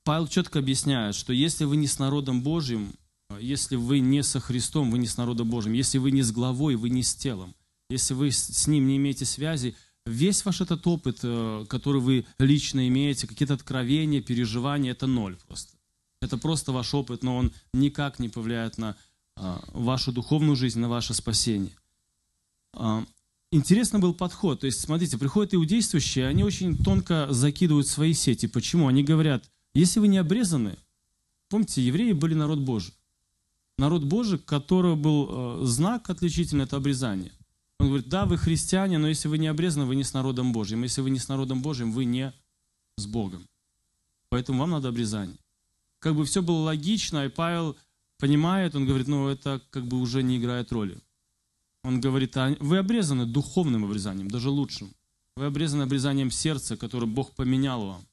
Павел 0.03 0.27
четко 0.27 0.59
объясняет, 0.59 1.15
что 1.15 1.33
если 1.33 1.65
вы 1.65 1.77
не 1.77 1.87
с 1.87 1.99
народом 1.99 2.41
Божьим, 2.41 2.93
если 3.39 3.75
вы 3.75 3.99
не 3.99 4.23
со 4.23 4.39
Христом, 4.39 4.89
вы 4.89 4.97
не 4.97 5.07
с 5.07 5.17
народом 5.17 5.49
Божьим, 5.49 5.73
если 5.73 5.97
вы 5.97 6.11
не 6.11 6.23
с 6.23 6.31
главой, 6.31 6.75
вы 6.75 6.89
не 6.89 7.03
с 7.03 7.13
телом, 7.13 7.53
если 7.89 8.13
вы 8.13 8.31
с 8.31 8.67
ним 8.67 8.87
не 8.87 8.97
имеете 8.97 9.25
связи, 9.25 9.75
весь 10.05 10.43
ваш 10.45 10.61
этот 10.61 10.85
опыт, 10.87 11.19
э, 11.23 11.65
который 11.69 12.01
вы 12.01 12.25
лично 12.39 12.87
имеете, 12.87 13.27
какие-то 13.27 13.53
откровения, 13.53 14.21
переживания, 14.21 14.91
это 14.91 15.07
ноль 15.07 15.37
просто. 15.47 15.77
Это 16.21 16.37
просто 16.37 16.71
ваш 16.71 16.93
опыт, 16.93 17.23
но 17.23 17.37
он 17.37 17.53
никак 17.73 18.19
не 18.19 18.27
повлияет 18.29 18.77
на 18.77 18.95
а, 19.35 19.63
вашу 19.67 20.11
духовную 20.11 20.55
жизнь, 20.55 20.79
на 20.79 20.89
ваше 20.89 21.13
спасение. 21.13 21.75
А, 22.73 23.05
интересный 23.51 23.99
был 23.99 24.15
подход. 24.15 24.61
То 24.61 24.65
есть, 24.65 24.79
смотрите, 24.79 25.19
приходят 25.19 25.53
иудействующие, 25.53 26.27
они 26.27 26.43
очень 26.43 26.75
тонко 26.75 27.27
закидывают 27.29 27.87
свои 27.87 28.13
сети. 28.13 28.47
Почему? 28.47 28.87
Они 28.87 29.03
говорят, 29.03 29.47
если 29.75 29.99
вы 29.99 30.07
не 30.07 30.17
обрезаны, 30.17 30.75
помните, 31.49 31.83
евреи 31.83 32.13
были 32.13 32.33
народ 32.33 32.59
Божий. 32.59 32.95
Народ 33.77 34.03
Божий, 34.03 34.39
которого 34.39 34.95
был 34.95 35.27
э, 35.29 35.65
знак 35.65 36.09
отличительный, 36.09 36.65
это 36.65 36.77
обрезание. 36.77 37.31
Он 37.79 37.87
говорит, 37.87 38.09
да, 38.09 38.25
вы 38.25 38.37
христиане, 38.37 38.97
но 38.97 39.07
если 39.07 39.27
вы 39.27 39.37
не 39.37 39.47
обрезаны, 39.47 39.85
вы 39.85 39.95
не 39.95 40.03
с 40.03 40.13
народом 40.13 40.51
Божьим. 40.51 40.83
Если 40.83 41.01
вы 41.01 41.09
не 41.09 41.19
с 41.19 41.27
народом 41.27 41.61
Божьим, 41.61 41.91
вы 41.91 42.05
не 42.05 42.33
с 42.97 43.05
Богом. 43.05 43.47
Поэтому 44.29 44.59
вам 44.59 44.71
надо 44.71 44.89
обрезание. 44.89 45.37
Как 45.99 46.15
бы 46.15 46.25
все 46.25 46.41
было 46.41 46.63
логично, 46.63 47.25
и 47.25 47.29
Павел 47.29 47.77
понимает, 48.17 48.75
он 48.75 48.85
говорит, 48.85 49.07
ну 49.07 49.27
это 49.27 49.61
как 49.69 49.85
бы 49.85 49.99
уже 49.99 50.23
не 50.23 50.37
играет 50.37 50.71
роли. 50.71 50.97
Он 51.83 52.01
говорит, 52.01 52.35
а 52.35 52.55
вы 52.59 52.77
обрезаны 52.77 53.25
духовным 53.25 53.85
обрезанием, 53.85 54.29
даже 54.29 54.49
лучшим. 54.49 54.91
Вы 55.35 55.45
обрезаны 55.45 55.83
обрезанием 55.83 56.31
сердца, 56.31 56.75
которое 56.77 57.05
Бог 57.05 57.33
поменял 57.33 57.85
вам. 57.85 58.07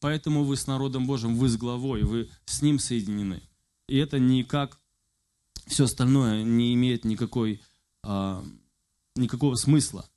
Поэтому 0.00 0.42
вы 0.42 0.56
с 0.56 0.66
народом 0.66 1.06
Божьим, 1.06 1.36
вы 1.36 1.48
с 1.48 1.56
главой, 1.56 2.02
вы 2.02 2.28
с 2.46 2.62
Ним 2.62 2.78
соединены. 2.78 3.42
И 3.88 3.96
это 3.98 4.18
никак, 4.18 4.80
все 5.66 5.84
остальное 5.84 6.42
не 6.42 6.74
имеет 6.74 7.04
никакой 7.04 7.60
а, 8.02 8.44
никакого 9.16 9.54
смысла. 9.56 10.08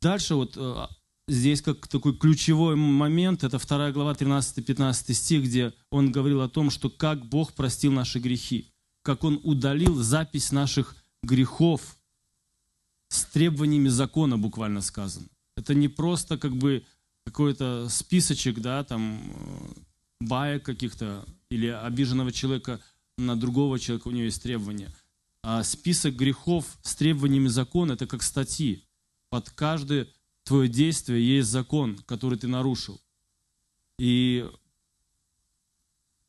Дальше 0.00 0.34
вот 0.34 0.54
э, 0.56 0.86
здесь 1.28 1.62
как 1.62 1.86
такой 1.88 2.16
ключевой 2.16 2.76
момент, 2.76 3.44
это 3.44 3.58
2 3.58 3.92
глава 3.92 4.12
13-15 4.12 5.14
стих, 5.14 5.44
где 5.44 5.72
он 5.90 6.12
говорил 6.12 6.42
о 6.42 6.48
том, 6.48 6.70
что 6.70 6.90
как 6.90 7.26
Бог 7.26 7.54
простил 7.54 7.92
наши 7.92 8.18
грехи, 8.18 8.72
как 9.02 9.24
Он 9.24 9.40
удалил 9.42 9.94
запись 9.96 10.52
наших 10.52 10.96
грехов 11.22 11.96
с 13.08 13.24
требованиями 13.24 13.88
закона, 13.88 14.36
буквально 14.36 14.80
сказано. 14.80 15.28
Это 15.56 15.74
не 15.74 15.88
просто 15.88 16.38
как 16.38 16.56
бы 16.56 16.84
какой-то 17.24 17.88
списочек, 17.88 18.60
да, 18.60 18.84
там, 18.84 19.20
э, 19.20 19.80
баек 20.20 20.64
каких-то 20.64 21.24
или 21.50 21.66
обиженного 21.66 22.32
человека 22.32 22.80
на 23.16 23.34
другого 23.36 23.78
человека, 23.78 24.08
у 24.08 24.10
него 24.10 24.24
есть 24.24 24.42
требования– 24.42 24.94
список 25.62 26.16
грехов 26.16 26.78
с 26.82 26.94
требованиями 26.96 27.48
закона– 27.48 27.92
это 27.94 28.06
как 28.06 28.22
статьи. 28.22 28.84
Под 29.30 29.50
каждое 29.50 30.08
твое 30.44 30.68
действие 30.68 31.36
есть 31.36 31.48
закон, 31.48 31.98
который 32.06 32.38
ты 32.38 32.48
нарушил. 32.48 33.00
И 33.98 34.48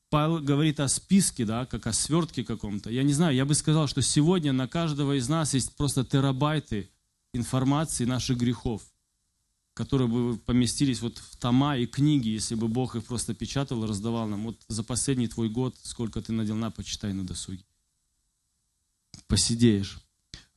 Павел 0.09 0.39
говорит 0.39 0.79
о 0.79 0.87
списке, 0.87 1.45
да, 1.45 1.65
как 1.65 1.87
о 1.87 1.93
свертке 1.93 2.43
каком-то. 2.43 2.89
Я 2.89 3.03
не 3.03 3.13
знаю, 3.13 3.35
я 3.35 3.45
бы 3.45 3.53
сказал, 3.53 3.87
что 3.87 4.01
сегодня 4.01 4.53
на 4.53 4.67
каждого 4.67 5.17
из 5.17 5.27
нас 5.27 5.53
есть 5.53 5.75
просто 5.75 6.05
терабайты 6.05 6.89
информации 7.33 8.05
наших 8.05 8.37
грехов, 8.37 8.81
которые 9.73 10.07
бы 10.07 10.37
поместились 10.37 11.01
вот 11.01 11.17
в 11.17 11.37
тома 11.37 11.75
и 11.77 11.85
книги, 11.85 12.29
если 12.29 12.55
бы 12.55 12.67
Бог 12.67 12.95
их 12.95 13.03
просто 13.03 13.33
печатал 13.33 13.83
и 13.83 13.87
раздавал 13.87 14.27
нам. 14.27 14.43
Вот 14.43 14.61
за 14.67 14.83
последний 14.83 15.27
твой 15.27 15.49
год, 15.49 15.75
сколько 15.83 16.21
ты 16.21 16.31
надел 16.31 16.55
на, 16.55 16.71
почитай 16.71 17.13
на 17.13 17.25
досуге 17.25 17.66
посидеешь. 19.27 19.99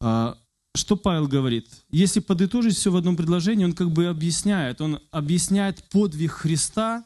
А, 0.00 0.38
что 0.74 0.96
Павел 0.96 1.26
говорит? 1.26 1.68
Если 1.90 2.20
подытожить 2.20 2.76
все 2.76 2.90
в 2.90 2.96
одном 2.96 3.16
предложении, 3.16 3.64
он 3.64 3.72
как 3.72 3.90
бы 3.90 4.06
объясняет. 4.06 4.80
Он 4.80 5.00
объясняет 5.10 5.82
подвиг 5.84 6.32
Христа 6.32 7.04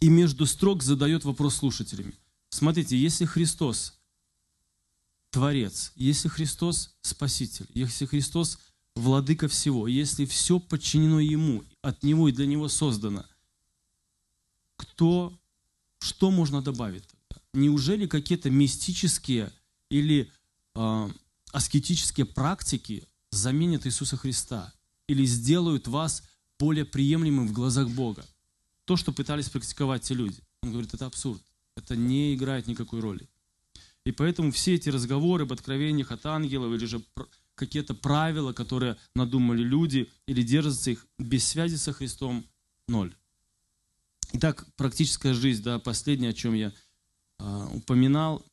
и 0.00 0.08
между 0.08 0.46
строк 0.46 0.82
задает 0.82 1.24
вопрос 1.24 1.56
слушателям. 1.56 2.12
Смотрите, 2.50 2.96
если 2.96 3.24
Христос 3.24 3.98
Творец, 5.30 5.92
если 5.96 6.28
Христос 6.28 6.96
Спаситель, 7.02 7.66
если 7.74 8.06
Христос 8.06 8.58
Владыка 8.94 9.48
всего, 9.48 9.88
если 9.88 10.24
все 10.24 10.60
подчинено 10.60 11.18
Ему, 11.18 11.64
от 11.82 12.04
Него 12.04 12.28
и 12.28 12.32
для 12.32 12.46
Него 12.46 12.68
создано, 12.68 13.26
кто, 14.76 15.36
что 15.98 16.30
можно 16.30 16.62
добавить? 16.62 17.04
Неужели 17.52 18.06
какие-то 18.06 18.50
мистические 18.50 19.52
или 19.90 20.30
аскетические 21.52 22.26
практики 22.26 23.06
заменят 23.30 23.86
Иисуса 23.86 24.16
Христа 24.16 24.72
или 25.06 25.24
сделают 25.24 25.86
вас 25.86 26.22
более 26.58 26.84
приемлемым 26.84 27.48
в 27.48 27.52
глазах 27.52 27.88
Бога. 27.90 28.24
То, 28.84 28.96
что 28.96 29.12
пытались 29.12 29.48
практиковать 29.48 30.02
те 30.02 30.14
люди. 30.14 30.38
Он 30.62 30.70
говорит, 30.70 30.94
это 30.94 31.06
абсурд. 31.06 31.42
Это 31.76 31.96
не 31.96 32.34
играет 32.34 32.66
никакой 32.66 33.00
роли. 33.00 33.28
И 34.04 34.12
поэтому 34.12 34.52
все 34.52 34.74
эти 34.74 34.90
разговоры 34.90 35.44
об 35.44 35.52
откровениях 35.52 36.12
от 36.12 36.26
ангелов 36.26 36.72
или 36.74 36.84
же 36.84 37.02
какие-то 37.54 37.94
правила, 37.94 38.52
которые 38.52 38.96
надумали 39.14 39.62
люди 39.62 40.10
или 40.26 40.42
держатся 40.42 40.90
их 40.90 41.06
без 41.18 41.46
связи 41.46 41.76
со 41.76 41.92
Христом, 41.92 42.44
ноль. 42.88 43.14
Итак, 44.32 44.66
практическая 44.76 45.32
жизнь, 45.32 45.62
да, 45.62 45.78
последнее, 45.78 46.30
о 46.30 46.34
чем 46.34 46.54
я 46.54 46.72
э, 47.38 47.68
упоминал, 47.72 48.44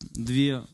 две, 0.00 0.50
э, 0.50 0.66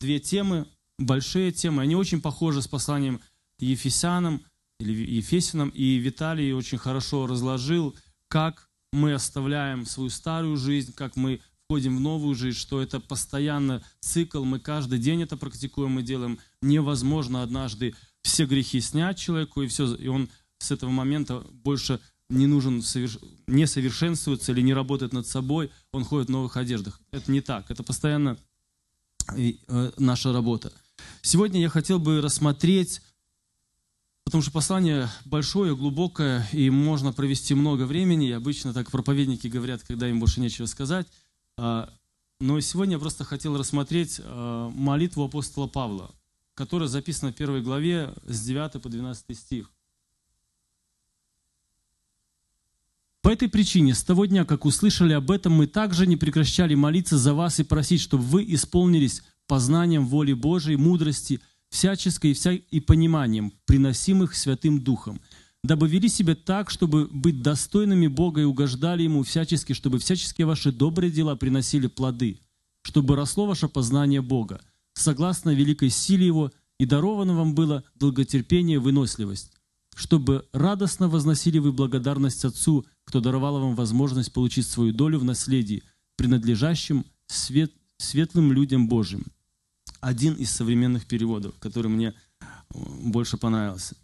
две 0.00 0.20
темы, 0.20 0.66
большие 0.98 1.52
темы, 1.52 1.82
они 1.82 1.96
очень 1.96 2.20
похожи 2.20 2.62
с 2.62 2.68
посланием 2.68 3.20
Ефесянам 3.58 4.42
или 4.78 4.92
Ефесянам, 4.92 5.70
и 5.70 5.96
Виталий 5.96 6.52
очень 6.52 6.78
хорошо 6.78 7.26
разложил, 7.26 7.96
как 8.28 8.68
мы 8.92 9.14
оставляем 9.14 9.86
свою 9.86 10.10
старую 10.10 10.56
жизнь, 10.56 10.92
как 10.92 11.16
мы 11.16 11.40
входим 11.64 11.96
в 11.96 12.00
новую 12.00 12.34
жизнь, 12.34 12.58
что 12.58 12.82
это 12.82 13.00
постоянно 13.00 13.82
цикл, 14.00 14.44
мы 14.44 14.60
каждый 14.60 14.98
день 14.98 15.22
это 15.22 15.36
практикуем, 15.36 15.92
мы 15.92 16.02
делаем. 16.02 16.38
Невозможно 16.60 17.42
однажды 17.42 17.94
все 18.22 18.46
грехи 18.46 18.80
снять 18.80 19.18
человеку, 19.18 19.62
и 19.62 19.68
все, 19.68 19.94
и 19.94 20.08
он 20.08 20.28
с 20.58 20.70
этого 20.70 20.90
момента 20.90 21.40
больше 21.50 22.00
не 22.28 22.46
нужен, 22.46 22.82
не 23.46 23.66
совершенствуется 23.66 24.52
или 24.52 24.60
не 24.60 24.74
работает 24.74 25.12
над 25.12 25.26
собой, 25.26 25.70
он 25.92 26.04
ходит 26.04 26.28
в 26.28 26.32
новых 26.32 26.56
одеждах. 26.56 27.00
Это 27.10 27.30
не 27.30 27.40
так, 27.40 27.70
это 27.70 27.82
постоянно 27.82 28.30
э, 28.30 28.53
наша 29.98 30.32
работа. 30.32 30.72
Сегодня 31.22 31.60
я 31.60 31.68
хотел 31.68 31.98
бы 31.98 32.20
рассмотреть, 32.20 33.00
потому 34.24 34.42
что 34.42 34.52
послание 34.52 35.08
большое, 35.24 35.76
глубокое, 35.76 36.46
и 36.52 36.70
можно 36.70 37.12
провести 37.12 37.54
много 37.54 37.84
времени, 37.84 38.30
обычно 38.30 38.72
так 38.72 38.90
проповедники 38.90 39.46
говорят, 39.46 39.82
когда 39.82 40.08
им 40.08 40.20
больше 40.20 40.40
нечего 40.40 40.66
сказать. 40.66 41.06
А, 41.56 41.92
но 42.40 42.60
сегодня 42.60 42.94
я 42.94 42.98
просто 42.98 43.24
хотел 43.24 43.56
рассмотреть 43.56 44.20
а, 44.22 44.70
молитву 44.70 45.24
апостола 45.24 45.66
Павла, 45.66 46.10
которая 46.54 46.88
записана 46.88 47.32
в 47.32 47.36
первой 47.36 47.62
главе 47.62 48.14
с 48.26 48.40
9 48.44 48.82
по 48.82 48.88
12 48.88 49.38
стих. 49.38 49.70
По 53.24 53.30
этой 53.30 53.48
причине, 53.48 53.94
с 53.94 54.04
того 54.04 54.26
дня, 54.26 54.44
как 54.44 54.66
услышали 54.66 55.14
об 55.14 55.30
этом, 55.30 55.54
мы 55.54 55.66
также 55.66 56.06
не 56.06 56.18
прекращали 56.18 56.74
молиться 56.74 57.16
за 57.16 57.32
вас 57.32 57.58
и 57.58 57.64
просить, 57.64 58.02
чтобы 58.02 58.22
вы 58.22 58.44
исполнились 58.46 59.22
познанием 59.46 60.06
воли 60.06 60.34
Божией, 60.34 60.76
мудрости, 60.76 61.40
всяческой 61.70 62.32
и, 62.32 62.34
вся... 62.34 62.52
и 62.52 62.80
пониманием, 62.80 63.54
приносимых 63.64 64.34
Святым 64.34 64.78
Духом, 64.78 65.22
дабы 65.62 65.88
вели 65.88 66.10
себя 66.10 66.34
так, 66.34 66.68
чтобы 66.68 67.06
быть 67.06 67.40
достойными 67.40 68.08
Бога 68.08 68.42
и 68.42 68.44
угождали 68.44 69.04
Ему 69.04 69.22
всячески, 69.22 69.72
чтобы 69.72 69.98
всяческие 70.00 70.46
ваши 70.46 70.70
добрые 70.70 71.10
дела 71.10 71.34
приносили 71.34 71.86
плоды, 71.86 72.40
чтобы 72.82 73.16
росло 73.16 73.46
ваше 73.46 73.68
познание 73.68 74.20
Бога, 74.20 74.60
согласно 74.92 75.54
великой 75.54 75.88
силе 75.88 76.26
Его, 76.26 76.52
и 76.78 76.84
даровано 76.84 77.34
вам 77.34 77.54
было 77.54 77.84
долготерпение 77.94 78.74
и 78.74 78.80
выносливость, 78.80 79.50
чтобы 79.94 80.44
радостно 80.52 81.08
возносили 81.08 81.58
вы 81.58 81.72
благодарность 81.72 82.44
Отцу, 82.44 82.84
кто 83.14 83.20
даровал 83.20 83.60
вам 83.60 83.76
возможность 83.76 84.32
получить 84.32 84.66
свою 84.66 84.92
долю 84.92 85.20
в 85.20 85.24
наследии, 85.24 85.84
принадлежащем 86.16 87.04
свет, 87.28 87.70
светлым 87.96 88.50
людям 88.50 88.88
Божьим. 88.88 89.26
Один 90.00 90.34
из 90.34 90.50
современных 90.50 91.06
переводов, 91.06 91.56
который 91.60 91.86
мне 91.86 92.08
э, 92.08 92.44
больше 93.04 93.36
понравился. 93.36 93.96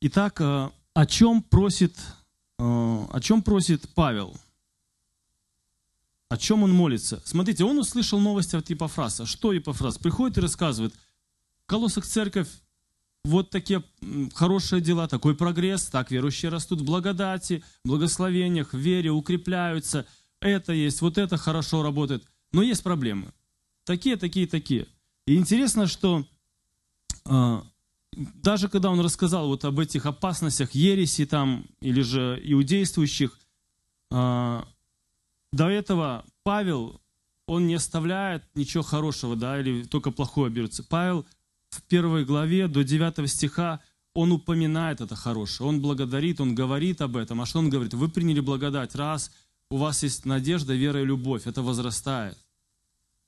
Итак, 0.00 0.40
э, 0.40 0.70
о 0.94 1.06
чем 1.06 1.42
просит, 1.42 1.94
э, 2.58 2.62
о 2.62 3.20
чем 3.20 3.42
просит 3.42 3.86
Павел? 3.94 4.34
О 6.30 6.38
чем 6.38 6.62
он 6.62 6.72
молится? 6.72 7.20
Смотрите, 7.26 7.62
он 7.64 7.78
услышал 7.78 8.18
новости 8.18 8.56
от 8.56 8.70
Епофраса. 8.70 9.26
Что 9.26 9.52
Епофрас? 9.52 9.98
Приходит 9.98 10.38
и 10.38 10.40
рассказывает, 10.40 10.94
в 11.62 11.66
Колоссах 11.66 12.06
церковь 12.06 12.48
вот 13.26 13.50
такие 13.50 13.82
хорошие 14.34 14.80
дела, 14.80 15.08
такой 15.08 15.34
прогресс, 15.34 15.86
так 15.86 16.10
верующие 16.10 16.50
растут 16.50 16.80
в 16.80 16.84
благодати, 16.84 17.62
благословениях, 17.84 18.72
в 18.72 18.78
вере, 18.78 19.10
укрепляются. 19.10 20.06
Это 20.40 20.72
есть, 20.72 21.00
вот 21.00 21.18
это 21.18 21.36
хорошо 21.36 21.82
работает. 21.82 22.24
Но 22.52 22.62
есть 22.62 22.82
проблемы. 22.82 23.32
Такие, 23.84 24.16
такие, 24.16 24.46
такие. 24.46 24.86
И 25.26 25.36
интересно, 25.36 25.86
что 25.86 26.24
э, 27.24 27.62
даже 28.12 28.68
когда 28.68 28.90
он 28.90 29.00
рассказал 29.00 29.48
вот 29.48 29.64
об 29.64 29.78
этих 29.80 30.06
опасностях 30.06 30.72
ереси 30.72 31.26
там, 31.26 31.66
или 31.80 32.02
же 32.02 32.40
иудействующих, 32.42 33.38
э, 34.12 34.62
до 35.52 35.68
этого 35.68 36.24
Павел, 36.42 37.00
он 37.46 37.66
не 37.66 37.74
оставляет 37.74 38.44
ничего 38.54 38.82
хорошего, 38.82 39.36
да, 39.36 39.60
или 39.60 39.84
только 39.84 40.10
плохое 40.10 40.50
берется. 40.50 40.84
Павел 40.84 41.26
в 41.70 41.82
первой 41.82 42.24
главе 42.24 42.68
до 42.68 42.84
9 42.84 43.30
стиха 43.30 43.80
он 44.14 44.32
упоминает 44.32 45.00
это 45.00 45.14
хорошее, 45.14 45.68
он 45.68 45.80
благодарит, 45.80 46.40
он 46.40 46.54
говорит 46.54 47.00
об 47.00 47.16
этом. 47.16 47.40
А 47.40 47.46
что 47.46 47.58
он 47.58 47.68
говорит? 47.68 47.94
Вы 47.94 48.08
приняли 48.08 48.40
благодать, 48.40 48.94
раз 48.94 49.30
у 49.70 49.76
вас 49.76 50.02
есть 50.02 50.24
надежда, 50.24 50.74
вера 50.74 51.02
и 51.02 51.04
любовь, 51.04 51.46
это 51.46 51.62
возрастает. 51.62 52.38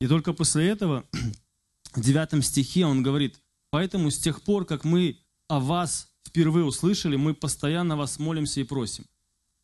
И 0.01 0.07
только 0.07 0.33
после 0.33 0.69
этого, 0.69 1.05
в 1.95 2.01
9 2.01 2.45
стихе 2.45 2.87
он 2.87 3.03
говорит, 3.03 3.41
поэтому 3.71 4.11
с 4.11 4.19
тех 4.19 4.43
пор, 4.43 4.65
как 4.65 4.85
мы 4.85 5.19
о 5.49 5.61
вас 5.61 6.09
впервые 6.27 6.65
услышали, 6.65 7.17
мы 7.17 7.35
постоянно 7.35 7.97
вас 7.97 8.19
молимся 8.19 8.61
и 8.61 8.65
просим. 8.65 9.05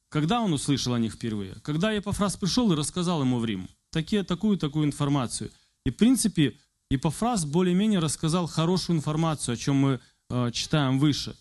Когда 0.09 0.41
он 0.41 0.53
услышал 0.53 0.95
о 0.95 0.99
них 0.99 1.15
впервые? 1.15 1.55
Когда 1.63 1.91
Епофраз 1.91 2.37
пришел 2.37 2.73
и 2.73 2.77
рассказал 2.77 3.23
ему 3.23 3.39
в 3.39 3.45
Рим 3.45 3.69
такие, 3.91 4.25
такую, 4.25 4.59
такую 4.59 4.87
информацию. 4.87 5.51
И, 5.87 5.91
в 5.91 5.97
принципе, 5.97 6.59
Епофраз 6.95 7.45
более-менее 7.45 7.99
рассказал 7.99 8.47
хорошую 8.47 8.97
информацию, 8.97 9.55
о 9.55 9.57
чем 9.57 9.77
мы 9.77 10.01
э, 10.31 10.51
читаем 10.53 11.01
выше. 11.01 11.37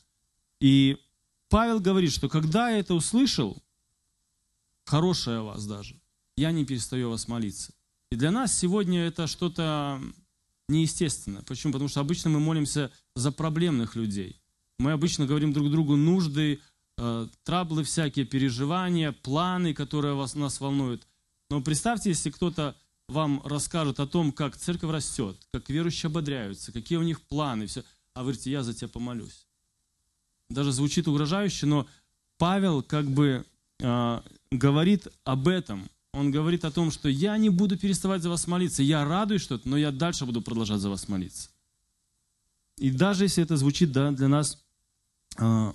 И 0.60 0.98
Павел 1.50 1.80
говорит, 1.80 2.12
что 2.12 2.28
когда 2.28 2.70
я 2.70 2.80
это 2.80 2.96
услышал, 2.96 3.62
хорошее 4.84 5.40
о 5.40 5.44
вас 5.44 5.66
даже, 5.68 5.96
я 6.36 6.52
не 6.52 6.66
перестаю 6.66 7.12
вас 7.12 7.28
молиться. 7.28 7.72
И 8.12 8.16
для 8.16 8.32
нас 8.32 8.58
сегодня 8.58 9.02
это 9.02 9.28
что-то 9.28 10.02
неестественное. 10.70 11.44
Почему? 11.44 11.74
Потому 11.74 11.88
что 11.88 12.00
обычно 12.00 12.32
мы 12.32 12.40
молимся 12.40 12.92
за 13.16 13.32
проблемных 13.32 13.96
людей. 13.96 14.42
Мы 14.80 14.92
обычно 14.92 15.28
говорим 15.28 15.54
друг 15.54 15.70
другу 15.70 15.96
нужды, 15.96 16.62
э, 16.98 17.28
траблы 17.44 17.84
всякие, 17.84 18.26
переживания, 18.26 19.12
планы, 19.12 19.76
которые 19.76 20.16
вас, 20.16 20.34
нас 20.34 20.60
волнуют. 20.60 21.08
Но 21.52 21.62
представьте, 21.62 22.10
если 22.10 22.32
кто-то 22.32 22.76
вам 23.08 23.42
расскажут 23.46 24.00
о 24.00 24.08
том, 24.08 24.32
как 24.32 24.58
церковь 24.58 24.92
растет, 24.92 25.38
как 25.52 25.70
верующие 25.70 26.10
ободряются, 26.10 26.72
какие 26.72 26.98
у 26.98 27.04
них 27.04 27.22
планы, 27.22 27.68
все. 27.68 27.84
А 28.14 28.20
вы 28.20 28.32
говорите, 28.32 28.52
я 28.52 28.64
за 28.64 28.74
тебя 28.74 28.88
помолюсь. 28.88 29.48
Даже 30.50 30.72
звучит 30.72 31.08
угрожающе, 31.08 31.66
но 31.66 31.88
Павел 32.38 32.84
как 32.84 33.06
бы 33.06 33.46
э, 33.80 34.22
говорит 34.52 35.08
об 35.24 35.48
этом. 35.48 35.90
Он 36.14 36.32
говорит 36.32 36.64
о 36.64 36.72
том, 36.72 36.92
что 36.92 37.10
я 37.10 37.38
не 37.38 37.50
буду 37.50 37.78
переставать 37.78 38.22
за 38.22 38.30
вас 38.30 38.46
молиться. 38.48 38.84
Я 38.84 39.04
радуюсь 39.04 39.42
что-то, 39.42 39.68
но 39.68 39.78
я 39.78 39.92
дальше 39.92 40.26
буду 40.26 40.42
продолжать 40.42 40.80
за 40.80 40.90
вас 40.90 41.08
молиться. 41.08 41.50
И 42.78 42.92
даже 42.92 43.26
если 43.26 43.44
это 43.44 43.58
звучит 43.58 43.92
да, 43.92 44.12
для 44.12 44.28
нас 44.28 44.64
э, 45.38 45.74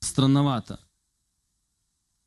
странновато– 0.00 0.78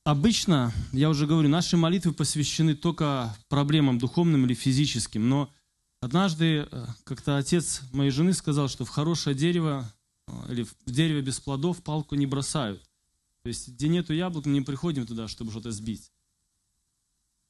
Обычно, 0.06 0.72
я 0.94 1.10
уже 1.10 1.26
говорю, 1.26 1.50
наши 1.50 1.78
молитвы 1.78 2.14
посвящены 2.14 2.76
только 2.76 3.36
проблемам 3.50 3.98
духовным 3.98 4.46
или 4.46 4.54
физическим, 4.54 5.28
но 5.28 5.52
однажды 6.00 6.68
э, 6.72 6.86
как-то 7.04 7.38
отец 7.38 7.82
моей 7.92 8.12
жены 8.12 8.34
сказал, 8.34 8.70
что 8.70 8.86
в 8.86 8.90
хорошее 8.90 9.36
дерево 9.36 9.92
э, 10.28 10.32
или 10.52 10.62
в 10.62 10.76
дерево 10.86 11.22
без 11.22 11.40
плодов 11.40 11.82
палку 11.82 12.14
не 12.14 12.28
бросают. 12.28 12.84
То 13.42 13.48
есть, 13.48 13.68
где 13.70 13.88
нету 13.88 14.14
яблок, 14.14 14.46
мы 14.46 14.52
не 14.52 14.62
приходим 14.62 15.08
туда, 15.08 15.28
чтобы 15.28 15.50
что-то 15.50 15.72
сбить. 15.72 16.12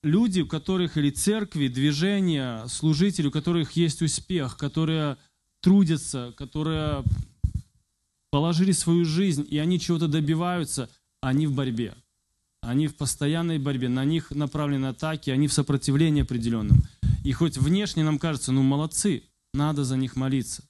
Люди, 0.01 0.39
у 0.39 0.47
которых 0.47 0.95
или 0.95 1.09
церкви, 1.09 1.67
движения, 1.67 2.65
служители, 2.67 3.27
у 3.27 3.31
которых 3.31 3.73
есть 3.73 4.01
успех, 4.01 4.55
которые 4.55 5.17
трудятся, 5.59 6.33
которые 6.37 7.03
положили 8.29 8.71
свою 8.71 9.03
жизнь, 9.03 9.45
и 9.49 9.57
они 9.57 9.77
чего-то 9.77 10.07
добиваются, 10.07 10.89
они 11.19 11.47
в 11.47 11.53
борьбе 11.53 11.95
они 12.65 12.87
в 12.87 12.95
постоянной 12.95 13.59
борьбе, 13.59 13.89
на 13.89 14.05
них 14.05 14.31
направлены 14.31 14.87
атаки, 14.87 15.29
они 15.29 15.47
в 15.47 15.53
сопротивлении 15.53 16.23
определенном. 16.23 16.83
И 17.23 17.31
хоть 17.31 17.57
внешне 17.57 18.03
нам 18.03 18.19
кажется, 18.19 18.51
ну 18.51 18.63
молодцы, 18.63 19.23
надо 19.53 19.83
за 19.83 19.97
них 19.97 20.15
молиться. 20.15 20.63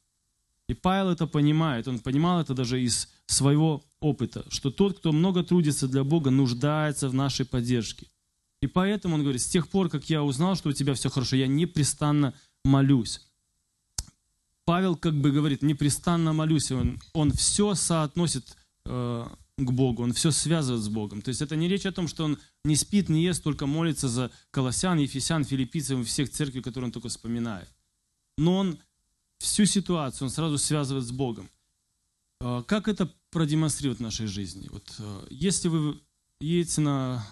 И 0.68 0.74
Павел 0.74 1.10
это 1.10 1.28
понимает, 1.28 1.88
он 1.88 2.00
понимал 2.00 2.42
это 2.42 2.54
даже 2.54 2.82
из 2.82 3.10
своего 3.28 3.84
опыта, 4.00 4.46
что 4.50 4.72
тот, 4.72 4.98
кто 4.98 5.12
много 5.12 5.44
трудится 5.44 5.88
для 5.88 6.04
Бога, 6.04 6.32
нуждается 6.32 7.10
в 7.10 7.14
нашей 7.14 7.46
поддержке. 7.46 8.08
И 8.62 8.68
поэтому 8.68 9.16
он 9.16 9.22
говорит, 9.22 9.42
с 9.42 9.48
тех 9.48 9.68
пор, 9.68 9.90
как 9.90 10.10
я 10.10 10.24
узнал, 10.24 10.56
что 10.56 10.70
у 10.70 10.74
тебя 10.74 10.94
все 10.94 11.10
хорошо, 11.10 11.36
я 11.36 11.48
непрестанно 11.48 12.34
молюсь. 12.64 13.22
Павел 14.66 14.96
как 14.96 15.14
бы 15.14 15.32
говорит, 15.32 15.62
непрестанно 15.62 16.34
молюсь, 16.34 16.72
он, 16.72 17.00
он 17.14 17.32
все 17.32 17.76
соотносит 17.76 18.58
э, 18.86 19.28
к 19.58 19.72
Богу, 19.72 20.04
он 20.04 20.14
все 20.14 20.32
связывает 20.32 20.84
с 20.84 20.90
Богом. 20.90 21.22
То 21.22 21.30
есть 21.30 21.42
это 21.42 21.56
не 21.56 21.70
речь 21.70 21.86
о 21.86 21.92
том, 21.92 22.08
что 22.08 22.26
он 22.26 22.38
не 22.66 22.76
спит, 22.76 23.08
не 23.08 23.24
ест, 23.24 23.44
только 23.44 23.66
молится 23.66 24.10
за 24.10 24.32
колоссян, 24.52 25.00
ефесян, 25.00 25.46
филиппийцев 25.46 26.00
и 26.00 26.04
всех 26.04 26.30
церквей, 26.30 26.62
которые 26.62 26.88
он 26.88 26.92
только 26.92 27.08
вспоминает. 27.08 27.70
Но 28.38 28.58
он 28.58 28.80
всю 29.38 29.66
ситуацию 29.66 30.26
он 30.26 30.30
сразу 30.30 30.58
связывает 30.58 31.06
с 31.06 31.12
Богом. 31.12 31.50
А, 32.42 32.64
как 32.64 32.90
это 32.90 33.12
продемонстрировать 33.30 34.00
в 34.00 34.04
нашей 34.04 34.28
жизни? 34.28 34.68
Вот, 34.70 34.94
а, 35.00 35.26
если 35.30 35.70
вы 35.70 36.02
едете 36.42 36.82
на, 36.82 37.26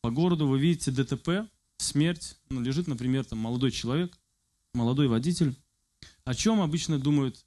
по 0.00 0.10
городу, 0.10 0.48
вы 0.48 0.58
видите 0.58 0.90
ДТП, 0.90 1.48
смерть, 1.78 2.36
ну, 2.48 2.60
лежит, 2.60 2.88
например, 2.88 3.24
там 3.24 3.38
молодой 3.38 3.70
человек, 3.70 4.18
молодой 4.74 5.06
водитель. 5.06 5.56
О 6.24 6.34
чем 6.34 6.60
обычно 6.60 6.98
думают 6.98 7.44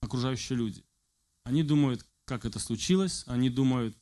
окружающие 0.00 0.58
люди? 0.58 0.84
Они 1.44 1.62
думают, 1.62 2.06
как 2.30 2.44
это 2.44 2.60
случилось, 2.60 3.24
они 3.26 3.50
думают, 3.50 3.96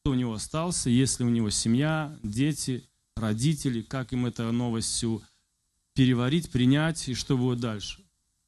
кто 0.00 0.10
у 0.10 0.14
него 0.14 0.32
остался, 0.32 0.90
есть 0.90 1.20
ли 1.20 1.24
у 1.24 1.28
него 1.28 1.48
семья, 1.50 2.18
дети, 2.24 2.90
родители, 3.14 3.82
как 3.82 4.12
им 4.12 4.26
эту 4.26 4.50
новость 4.50 4.88
всю 4.88 5.22
переварить, 5.94 6.50
принять 6.50 7.08
и 7.08 7.14
что 7.14 7.38
будет 7.38 7.60
дальше. 7.60 8.04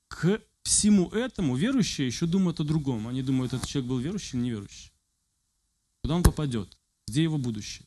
К 0.09 0.43
всему 0.65 1.11
этому 1.11 1.55
верующие 1.55 2.09
еще 2.09 2.27
думают 2.27 2.59
о 2.59 2.65
другом. 2.65 3.07
Они 3.07 3.23
думают, 3.23 3.53
этот 3.53 3.69
человек 3.69 3.89
был 3.89 3.99
верующий 3.99 4.37
или 4.37 4.47
неверующий. 4.47 4.91
Куда 6.03 6.17
он 6.17 6.25
попадет? 6.25 6.77
Где 7.07 7.23
его 7.23 7.39
будущее? 7.39 7.87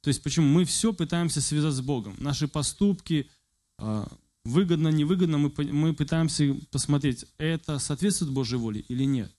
То 0.00 0.08
есть 0.08 0.24
почему 0.24 0.48
мы 0.48 0.64
все 0.64 0.92
пытаемся 0.92 1.40
связать 1.40 1.74
с 1.74 1.80
Богом. 1.80 2.16
Наши 2.18 2.48
поступки, 2.48 3.30
а, 3.78 4.08
выгодно, 4.44 4.88
невыгодно, 4.88 5.38
мы, 5.38 5.52
мы 5.56 5.94
пытаемся 5.94 6.56
посмотреть, 6.72 7.26
это 7.38 7.78
соответствует 7.78 8.32
Божьей 8.32 8.58
воле 8.58 8.80
или 8.80 9.04
нет. 9.04 9.32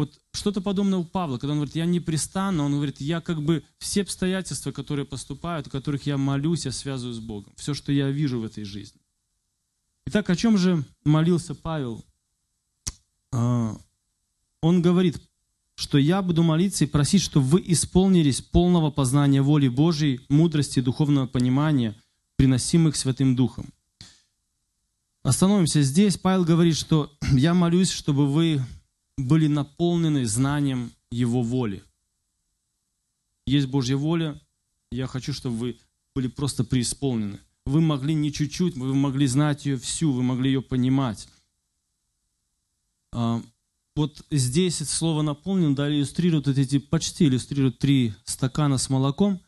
Вот 0.00 0.18
что-то 0.32 0.62
подобное 0.62 0.98
у 0.98 1.04
Павла, 1.04 1.36
когда 1.36 1.52
он 1.52 1.58
говорит, 1.58 1.76
я 1.76 1.84
непрестанно, 1.84 2.64
он 2.64 2.72
говорит, 2.72 3.02
я 3.02 3.20
как 3.20 3.42
бы 3.42 3.62
все 3.76 4.00
обстоятельства, 4.00 4.72
которые 4.72 5.04
поступают, 5.04 5.66
о 5.66 5.70
которых 5.70 6.06
я 6.06 6.16
молюсь, 6.16 6.64
я 6.64 6.72
связываю 6.72 7.12
с 7.12 7.18
Богом. 7.18 7.52
Все, 7.56 7.74
что 7.74 7.92
я 7.92 8.08
вижу 8.08 8.40
в 8.40 8.44
этой 8.46 8.64
жизни. 8.64 8.98
Итак, 10.06 10.30
о 10.30 10.36
чем 10.36 10.56
же 10.56 10.86
молился 11.04 11.54
Павел? 11.54 12.02
А, 13.30 13.76
он 14.62 14.80
говорит, 14.80 15.20
что 15.74 15.98
я 15.98 16.22
буду 16.22 16.44
молиться 16.44 16.84
и 16.84 16.86
просить, 16.86 17.20
чтобы 17.20 17.44
вы 17.44 17.62
исполнились 17.66 18.40
полного 18.40 18.90
познания 18.90 19.42
воли 19.42 19.68
Божьей, 19.68 20.22
мудрости 20.30 20.78
и 20.78 20.82
духовного 20.82 21.26
понимания, 21.26 21.94
приносимых 22.36 22.96
Святым 22.96 23.36
Духом. 23.36 23.68
Остановимся 25.22 25.82
здесь. 25.82 26.16
Павел 26.16 26.46
говорит, 26.46 26.78
что 26.78 27.12
я 27.32 27.52
молюсь, 27.52 27.90
чтобы 27.90 28.26
вы 28.26 28.62
были 29.26 29.46
наполнены 29.46 30.26
знанием 30.26 30.92
Его 31.10 31.42
воли. 31.42 31.82
Есть 33.46 33.68
Божья 33.68 33.96
воля, 33.96 34.40
я 34.90 35.06
хочу, 35.06 35.32
чтобы 35.32 35.56
вы 35.56 35.78
были 36.14 36.28
просто 36.28 36.64
преисполнены. 36.64 37.40
Вы 37.66 37.80
могли 37.80 38.14
не 38.14 38.32
чуть-чуть, 38.32 38.76
вы 38.76 38.94
могли 38.94 39.26
знать 39.26 39.66
ее 39.66 39.76
всю, 39.76 40.12
вы 40.12 40.22
могли 40.22 40.50
ее 40.50 40.62
понимать. 40.62 41.28
А, 43.12 43.42
вот 43.96 44.24
здесь 44.30 44.78
слово 44.88 45.22
наполнен, 45.22 45.74
да, 45.74 45.88
иллюстрирует 45.88 46.48
эти, 46.48 46.78
почти 46.78 47.26
иллюстрирует 47.26 47.78
три 47.78 48.14
стакана 48.24 48.78
с 48.78 48.88
молоком, 48.88 49.40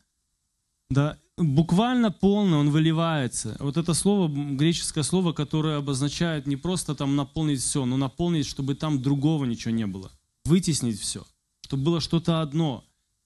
да, 0.89 1.17
буквально 1.37 2.11
полно 2.11 2.59
он 2.59 2.69
выливается. 2.69 3.55
Вот 3.59 3.77
это 3.77 3.93
слово, 3.93 4.27
греческое 4.27 5.03
слово, 5.03 5.33
которое 5.33 5.77
обозначает 5.77 6.47
не 6.47 6.55
просто 6.55 6.95
там 6.95 7.15
наполнить 7.15 7.61
все, 7.61 7.85
но 7.85 7.97
наполнить, 7.97 8.45
чтобы 8.45 8.75
там 8.75 9.01
другого 9.01 9.45
ничего 9.45 9.73
не 9.73 9.87
было. 9.87 10.11
Вытеснить 10.45 10.99
все, 10.99 11.25
чтобы 11.61 11.83
было 11.83 12.01
что-то 12.01 12.41
одно. 12.41 12.83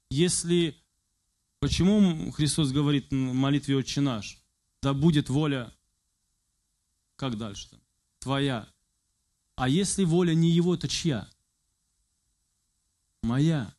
Если... 0.10 0.76
Почему 1.60 2.32
Христос 2.32 2.72
говорит 2.72 3.10
в 3.10 3.16
молитве 3.16 3.76
«Отче 3.76 4.02
наш»? 4.02 4.38
Да 4.82 4.94
будет 4.94 5.30
воля... 5.30 5.74
Как 7.16 7.36
дальше? 7.36 7.68
-то? 7.72 7.80
Твоя. 8.20 8.68
А 9.56 9.68
если 9.68 10.04
воля 10.04 10.36
не 10.36 10.52
его, 10.52 10.78
то 10.78 10.88
чья? 10.88 11.28
Моя. 13.24 13.74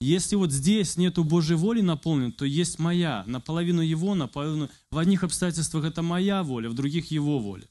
Если 0.00 0.34
вот 0.34 0.50
здесь 0.50 0.96
нету 0.96 1.24
Божьей 1.24 1.56
воли 1.56 1.82
наполнен, 1.82 2.32
то 2.32 2.46
есть 2.46 2.78
моя, 2.78 3.22
наполовину 3.26 3.82
его, 3.82 4.14
наполовину... 4.14 4.70
В 4.90 4.96
одних 4.96 5.24
обстоятельствах 5.24 5.84
это 5.84 6.00
моя 6.00 6.42
воля, 6.42 6.70
в 6.70 6.74
других 6.74 7.10
его 7.10 7.38
воля. 7.38 7.68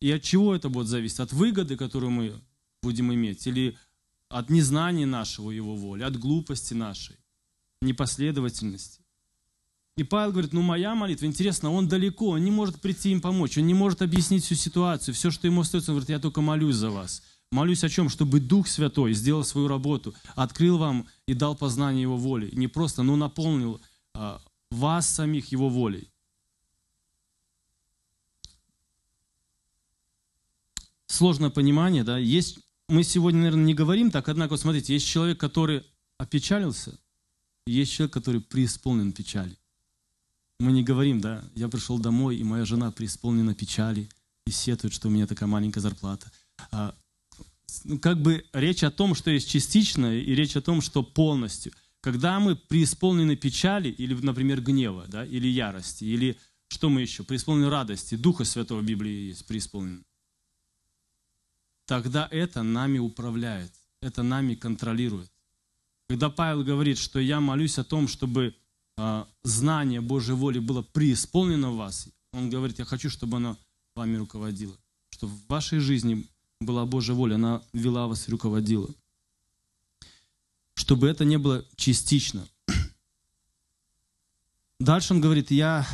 И 0.00 0.10
от 0.10 0.22
чего 0.22 0.54
это 0.54 0.70
будет 0.70 0.86
зависеть? 0.86 1.20
От 1.20 1.32
выгоды, 1.34 1.76
которую 1.76 2.10
мы 2.10 2.40
будем 2.82 3.12
иметь, 3.12 3.46
или 3.46 3.76
от 4.30 4.48
незнания 4.48 5.04
нашего 5.04 5.50
его 5.50 5.76
воли, 5.76 6.04
от 6.04 6.18
глупости 6.18 6.72
нашей, 6.72 7.16
непоследовательности. 7.82 9.00
И 9.98 10.04
Павел 10.04 10.32
говорит, 10.32 10.54
ну 10.54 10.62
моя 10.62 10.94
молитва, 10.94 11.26
интересно, 11.26 11.70
он 11.70 11.86
далеко, 11.86 12.30
он 12.30 12.44
не 12.44 12.50
может 12.50 12.80
прийти 12.80 13.10
им 13.10 13.20
помочь, 13.20 13.58
он 13.58 13.66
не 13.66 13.74
может 13.74 14.00
объяснить 14.00 14.44
всю 14.44 14.54
ситуацию, 14.54 15.14
все, 15.14 15.30
что 15.30 15.46
ему 15.46 15.60
остается, 15.60 15.90
он 15.90 15.96
говорит, 15.96 16.08
я 16.08 16.18
только 16.18 16.40
молюсь 16.40 16.76
за 16.76 16.88
вас. 16.88 17.22
Молюсь 17.50 17.82
о 17.82 17.88
чем? 17.88 18.08
Чтобы 18.08 18.38
Дух 18.38 18.68
Святой 18.68 19.12
сделал 19.12 19.44
свою 19.44 19.66
работу, 19.66 20.14
открыл 20.36 20.78
вам 20.78 21.08
и 21.26 21.34
дал 21.34 21.56
познание 21.56 22.02
Его 22.02 22.16
воли. 22.16 22.48
не 22.54 22.68
просто, 22.68 23.02
но 23.02 23.16
наполнил 23.16 23.80
а, 24.14 24.40
вас 24.70 25.08
самих 25.08 25.50
Его 25.50 25.68
волей. 25.68 26.08
Сложное 31.06 31.50
понимание, 31.50 32.04
да, 32.04 32.18
есть, 32.18 32.60
мы 32.88 33.02
сегодня, 33.02 33.40
наверное, 33.40 33.64
не 33.64 33.74
говорим 33.74 34.12
так, 34.12 34.28
однако, 34.28 34.52
вот 34.52 34.60
смотрите, 34.60 34.94
есть 34.94 35.08
человек, 35.08 35.40
который 35.40 35.84
опечалился, 36.18 36.96
есть 37.66 37.92
человек, 37.92 38.12
который 38.12 38.40
преисполнен 38.40 39.10
печали. 39.10 39.58
Мы 40.60 40.70
не 40.70 40.84
говорим, 40.84 41.20
да, 41.20 41.42
я 41.56 41.68
пришел 41.68 41.98
домой, 41.98 42.36
и 42.36 42.44
моя 42.44 42.64
жена 42.64 42.92
преисполнена 42.92 43.56
печали, 43.56 44.08
и 44.46 44.52
сетует, 44.52 44.94
что 44.94 45.08
у 45.08 45.10
меня 45.10 45.26
такая 45.26 45.48
маленькая 45.48 45.80
зарплата. 45.80 46.30
Ну, 47.84 47.98
как 47.98 48.20
бы 48.20 48.44
речь 48.52 48.82
о 48.82 48.90
том, 48.90 49.14
что 49.14 49.30
есть 49.30 49.48
частично, 49.48 50.14
и 50.14 50.34
речь 50.34 50.56
о 50.56 50.60
том, 50.60 50.80
что 50.80 51.02
полностью. 51.02 51.72
Когда 52.00 52.40
мы 52.40 52.56
преисполнены 52.56 53.36
печали, 53.36 53.88
или, 53.88 54.14
например, 54.14 54.60
гнева, 54.60 55.06
да, 55.08 55.24
или 55.24 55.46
ярости, 55.46 56.04
или 56.04 56.38
что 56.68 56.88
мы 56.88 57.02
еще, 57.02 57.24
преисполнены 57.24 57.68
радости, 57.68 58.14
Духа 58.14 58.44
Святого 58.44 58.80
в 58.80 58.84
Библии 58.84 59.28
есть 59.28 59.46
преисполнен, 59.46 60.04
тогда 61.86 62.28
это 62.30 62.62
нами 62.62 62.98
управляет, 62.98 63.72
это 64.00 64.22
нами 64.22 64.54
контролирует. 64.54 65.30
Когда 66.08 66.30
Павел 66.30 66.64
говорит, 66.64 66.98
что 66.98 67.20
я 67.20 67.40
молюсь 67.40 67.78
о 67.78 67.84
том, 67.84 68.08
чтобы 68.08 68.54
э, 68.96 69.24
знание 69.42 70.00
Божьей 70.00 70.34
воли 70.34 70.58
было 70.58 70.82
преисполнено 70.82 71.70
в 71.70 71.76
вас, 71.76 72.08
он 72.32 72.50
говорит, 72.50 72.78
я 72.78 72.84
хочу, 72.84 73.10
чтобы 73.10 73.36
оно 73.36 73.58
вами 73.94 74.16
руководило, 74.16 74.76
что 75.10 75.26
в 75.26 75.46
вашей 75.48 75.78
жизни 75.80 76.26
была 76.60 76.84
Божья 76.84 77.14
воля, 77.14 77.36
она 77.36 77.62
вела 77.72 78.06
вас 78.06 78.28
и 78.28 78.30
руководила. 78.30 78.88
Чтобы 80.74 81.08
это 81.08 81.24
не 81.24 81.38
было 81.38 81.64
частично. 81.76 82.46
Дальше 84.78 85.14
он 85.14 85.20
говорит, 85.20 85.50
я 85.50 85.86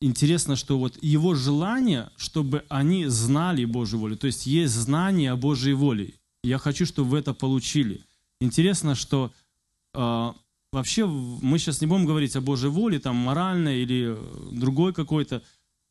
интересно, 0.00 0.56
что 0.56 0.78
вот 0.78 1.02
его 1.02 1.34
желание, 1.34 2.10
чтобы 2.16 2.64
они 2.68 3.06
знали 3.06 3.64
Божью 3.64 3.98
волю. 3.98 4.16
То 4.16 4.26
есть 4.26 4.46
есть 4.46 4.74
знание 4.74 5.32
о 5.32 5.36
Божьей 5.36 5.74
воле. 5.74 6.14
Я 6.42 6.58
хочу, 6.58 6.84
чтобы 6.84 7.10
вы 7.10 7.18
это 7.18 7.32
получили. 7.32 8.04
Интересно, 8.40 8.94
что 8.94 9.32
э, 9.94 10.32
вообще 10.72 11.06
мы 11.06 11.58
сейчас 11.58 11.80
не 11.80 11.86
будем 11.86 12.04
говорить 12.04 12.36
о 12.36 12.40
Божьей 12.40 12.70
воле, 12.70 12.98
там 12.98 13.16
моральной 13.16 13.82
или 13.82 14.18
другой 14.50 14.92
какой-то. 14.92 15.42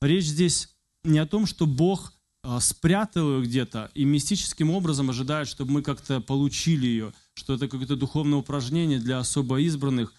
Речь 0.02 0.26
здесь 0.26 0.76
не 1.04 1.20
о 1.20 1.26
том, 1.26 1.46
что 1.46 1.66
Бог 1.66 2.14
спрятал 2.60 3.38
ее 3.38 3.44
где-то 3.44 3.92
и 3.94 4.04
мистическим 4.04 4.72
образом 4.72 5.10
ожидает, 5.10 5.48
чтобы 5.48 5.72
мы 5.72 5.82
как-то 5.84 6.22
получили 6.22 6.88
ее, 6.88 7.14
что 7.34 7.54
это 7.54 7.68
какое-то 7.68 7.96
духовное 7.96 8.40
упражнение 8.40 9.00
для 9.00 9.20
особо 9.20 9.60
избранных. 9.62 10.14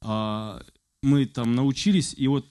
А, 0.00 0.62
мы 1.02 1.26
там 1.26 1.54
научились, 1.54 2.14
и 2.16 2.26
вот 2.26 2.46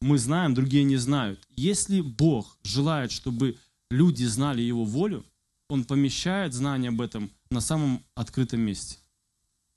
мы 0.00 0.18
знаем, 0.18 0.54
другие 0.54 0.84
не 0.84 0.96
знают. 0.96 1.40
Если 1.56 2.00
Бог 2.00 2.56
желает, 2.62 3.10
чтобы 3.10 3.56
люди 3.90 4.24
знали 4.24 4.62
Его 4.62 4.84
волю, 4.84 5.24
Он 5.68 5.84
помещает 5.84 6.54
знание 6.54 6.90
об 6.90 7.00
этом 7.00 7.30
на 7.50 7.60
самом 7.60 8.04
открытом 8.14 8.60
месте, 8.60 8.98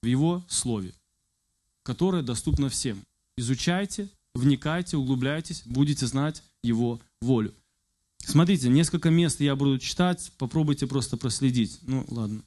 в 0.03 0.05
Его 0.05 0.43
Слове, 0.47 0.93
которое 1.83 2.21
доступно 2.21 2.69
всем. 2.69 3.03
Изучайте, 3.35 4.09
вникайте, 4.35 4.97
углубляйтесь, 4.97 5.63
будете 5.65 6.05
знать 6.05 6.43
Его 6.61 6.99
волю. 7.19 7.55
Смотрите, 8.25 8.69
несколько 8.69 9.09
мест 9.09 9.41
я 9.41 9.55
буду 9.55 9.77
читать, 9.79 10.31
попробуйте 10.37 10.87
просто 10.87 11.17
проследить. 11.17 11.79
Ну, 11.81 12.05
ладно. 12.07 12.43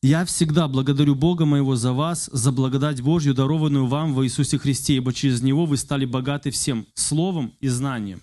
«Я 0.00 0.24
всегда 0.24 0.68
благодарю 0.68 1.16
Бога 1.16 1.44
моего 1.44 1.74
за 1.74 1.92
вас, 1.92 2.30
за 2.32 2.52
благодать 2.52 3.00
Божью, 3.00 3.34
дарованную 3.34 3.88
вам 3.88 4.14
во 4.14 4.24
Иисусе 4.24 4.56
Христе, 4.56 4.96
ибо 4.96 5.12
через 5.12 5.42
Него 5.42 5.66
вы 5.66 5.76
стали 5.76 6.04
богаты 6.04 6.52
всем 6.52 6.86
словом 6.94 7.52
и 7.58 7.66
знанием. 7.66 8.22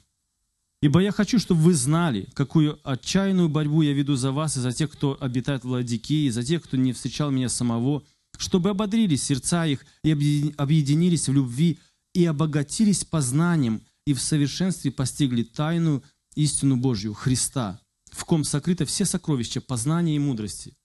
Ибо 0.82 1.02
я 1.02 1.12
хочу, 1.12 1.38
чтобы 1.38 1.62
вы 1.62 1.74
знали, 1.74 2.30
какую 2.34 2.80
отчаянную 2.84 3.50
борьбу 3.50 3.82
я 3.82 3.92
веду 3.92 4.16
за 4.16 4.32
вас 4.32 4.56
и 4.56 4.62
за 4.62 4.72
тех, 4.72 4.90
кто 4.90 5.18
обитает 5.20 5.66
в 5.66 5.70
Ладикии, 5.70 6.28
и 6.28 6.30
за 6.30 6.44
тех, 6.44 6.64
кто 6.64 6.78
не 6.78 6.94
встречал 6.94 7.30
меня 7.30 7.50
самого, 7.50 8.04
чтобы 8.38 8.70
ободрились 8.70 9.24
сердца 9.24 9.66
их 9.66 9.86
и 10.04 10.12
объединились 10.56 11.28
в 11.28 11.34
любви 11.34 11.80
и 12.14 12.26
обогатились 12.26 13.04
познанием– 13.04 13.82
и 14.06 14.14
в 14.14 14.22
совершенстве 14.22 14.92
постигли 14.92 15.44
тайну 15.44 16.04
истину 16.36 16.78
Божью, 16.78 17.14
Христа, 17.14 17.80
в 18.12 18.24
ком 18.26 18.44
сокрыто 18.44 18.86
все 18.86 19.06
сокровища 19.06 19.62
познания 19.62 20.16
и 20.16 20.20
мудрости. 20.20 20.78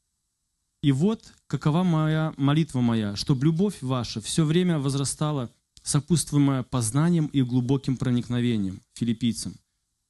И 0.82 0.92
вот 0.92 1.34
какова 1.46 1.82
моя 1.82 2.32
молитва 2.36 2.80
моя, 2.80 3.14
чтобы 3.16 3.44
любовь 3.44 3.82
ваша 3.82 4.20
все 4.20 4.44
время 4.44 4.78
возрастала, 4.78 5.52
сопутствуемая 5.82 6.62
познанием 6.62 7.26
и 7.26 7.42
глубоким 7.42 7.96
проникновением 7.96 8.80
филиппийцам. 8.94 9.54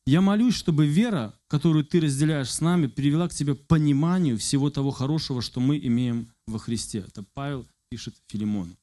Я 0.06 0.20
молюсь, 0.20 0.54
чтобы 0.54 0.86
вера, 0.86 1.38
которую 1.46 1.84
ты 1.84 2.00
разделяешь 2.00 2.50
с 2.50 2.60
нами, 2.60 2.86
привела 2.86 3.28
к 3.28 3.34
тебе 3.34 3.54
пониманию 3.54 4.38
всего 4.38 4.70
того 4.70 4.90
хорошего, 4.90 5.42
что 5.42 5.60
мы 5.60 5.78
имеем 5.78 6.28
во 6.46 6.58
Христе. 6.58 7.04
Это 7.06 7.24
Павел 7.34 7.66
пишет 7.88 8.14
Филимону. 8.28 8.76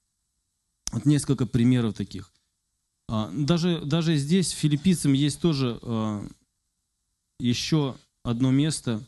Вот 0.91 1.05
несколько 1.05 1.45
примеров 1.45 1.95
таких. 1.95 2.31
А, 3.07 3.31
даже, 3.31 3.81
даже 3.85 4.17
здесь, 4.17 4.51
филиппийцам, 4.51 5.13
есть 5.13 5.39
тоже 5.39 5.79
а, 5.81 6.27
еще 7.39 7.95
одно 8.23 8.51
место, 8.51 9.01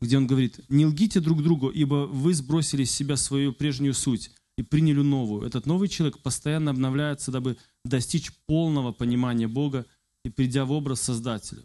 где 0.00 0.16
он 0.16 0.26
говорит, 0.26 0.60
«Не 0.68 0.86
лгите 0.86 1.20
друг 1.20 1.42
другу, 1.42 1.68
ибо 1.68 2.06
вы 2.06 2.34
сбросили 2.34 2.84
с 2.84 2.92
себя 2.92 3.16
свою 3.16 3.52
прежнюю 3.52 3.94
суть 3.94 4.30
и 4.56 4.62
приняли 4.62 5.00
новую. 5.00 5.46
Этот 5.46 5.66
новый 5.66 5.88
человек 5.88 6.18
постоянно 6.18 6.70
обновляется, 6.70 7.30
дабы 7.30 7.56
достичь 7.84 8.32
полного 8.46 8.92
понимания 8.92 9.48
Бога 9.48 9.86
и 10.24 10.28
придя 10.28 10.64
в 10.64 10.72
образ 10.72 11.00
Создателя». 11.00 11.62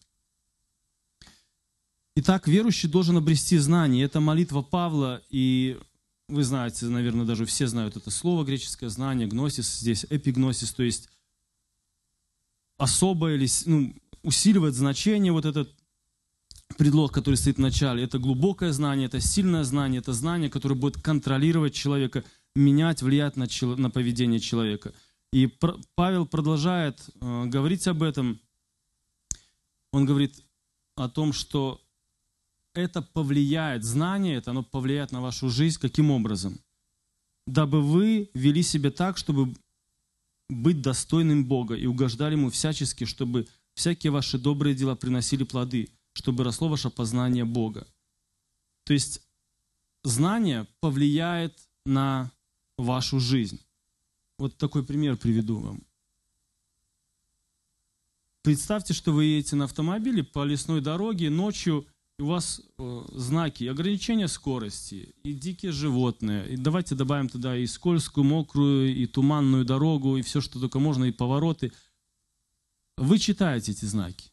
Итак, 2.15 2.47
верующий 2.47 2.89
должен 2.89 3.17
обрести 3.17 3.59
знание. 3.59 4.03
Это 4.03 4.19
молитва 4.19 4.63
Павла, 4.63 5.21
и 5.29 5.77
вы 6.27 6.43
знаете, 6.43 6.87
наверное, 6.87 7.27
даже 7.27 7.45
все 7.45 7.67
знают 7.67 7.95
это 7.95 8.09
слово 8.09 8.43
греческое 8.43 8.89
знание, 8.89 9.27
гносис, 9.27 9.79
здесь 9.79 10.03
эпигносис, 10.09 10.73
то 10.73 10.81
есть 10.81 11.09
особое 12.77 13.35
или 13.35 13.47
ну, 13.65 13.95
усиливает 14.23 14.75
значение 14.75 15.31
вот 15.31 15.45
этот 15.45 15.73
предлог, 16.77 17.13
который 17.13 17.35
стоит 17.35 17.57
в 17.57 17.61
начале. 17.61 18.03
Это 18.03 18.19
глубокое 18.19 18.71
знание, 18.71 19.07
это 19.07 19.19
сильное 19.19 19.63
знание, 19.63 19.99
это 19.99 20.13
знание, 20.13 20.49
которое 20.49 20.75
будет 20.75 21.01
контролировать 21.01 21.73
человека, 21.73 22.23
менять, 22.55 23.01
влиять 23.01 23.37
на, 23.37 23.47
чело, 23.47 23.75
на 23.75 23.89
поведение 23.89 24.39
человека. 24.39 24.93
И 25.33 25.47
Павел 25.95 26.25
продолжает 26.25 26.99
э, 27.19 27.45
говорить 27.45 27.87
об 27.87 28.03
этом. 28.03 28.39
Он 29.91 30.05
говорит 30.05 30.43
о 30.95 31.09
том, 31.09 31.33
что 31.33 31.81
это 32.73 33.01
повлияет, 33.01 33.83
знание 33.83 34.37
это, 34.37 34.51
оно 34.51 34.63
повлияет 34.63 35.11
на 35.11 35.21
вашу 35.21 35.49
жизнь 35.49 35.79
каким 35.79 36.11
образом? 36.11 36.59
Дабы 37.47 37.81
вы 37.81 38.29
вели 38.33 38.61
себя 38.61 38.91
так, 38.91 39.17
чтобы 39.17 39.53
быть 40.49 40.81
достойным 40.81 41.45
Бога 41.45 41.75
и 41.75 41.85
угождали 41.85 42.33
Ему 42.33 42.49
всячески, 42.49 43.03
чтобы 43.03 43.47
всякие 43.73 44.11
ваши 44.11 44.37
добрые 44.37 44.75
дела 44.75 44.95
приносили 44.95 45.43
плоды, 45.43 45.89
чтобы 46.13 46.43
росло 46.43 46.69
ваше 46.69 46.89
познание 46.89 47.45
Бога. 47.45 47.87
То 48.85 48.93
есть 48.93 49.21
знание 50.03 50.67
повлияет 50.79 51.57
на 51.85 52.31
вашу 52.77 53.19
жизнь. 53.19 53.59
Вот 54.37 54.57
такой 54.57 54.83
пример 54.83 55.17
приведу 55.17 55.59
вам. 55.59 55.83
Представьте, 58.43 58.93
что 58.93 59.11
вы 59.11 59.25
едете 59.25 59.57
на 59.57 59.65
автомобиле 59.65 60.23
по 60.23 60.45
лесной 60.45 60.81
дороге 60.81 61.29
ночью– 61.29 61.85
у 62.19 62.25
вас 62.25 62.61
э, 62.77 63.05
знаки 63.11 63.65
ограничения 63.65 64.27
скорости, 64.27 65.13
и 65.23 65.33
дикие 65.33 65.71
животные, 65.71 66.49
и 66.49 66.57
давайте 66.57 66.95
добавим 66.95 67.29
туда 67.29 67.55
и 67.55 67.67
скользкую, 67.67 68.23
мокрую, 68.23 68.95
и 68.95 69.05
туманную 69.05 69.65
дорогу, 69.65 70.17
и 70.17 70.23
все, 70.23 70.41
что 70.41 70.59
только 70.59 70.79
можно, 70.79 71.05
и 71.05 71.11
повороты. 71.11 71.71
Вы 72.97 73.19
читаете 73.19 73.71
эти 73.71 73.85
знаки. 73.85 74.31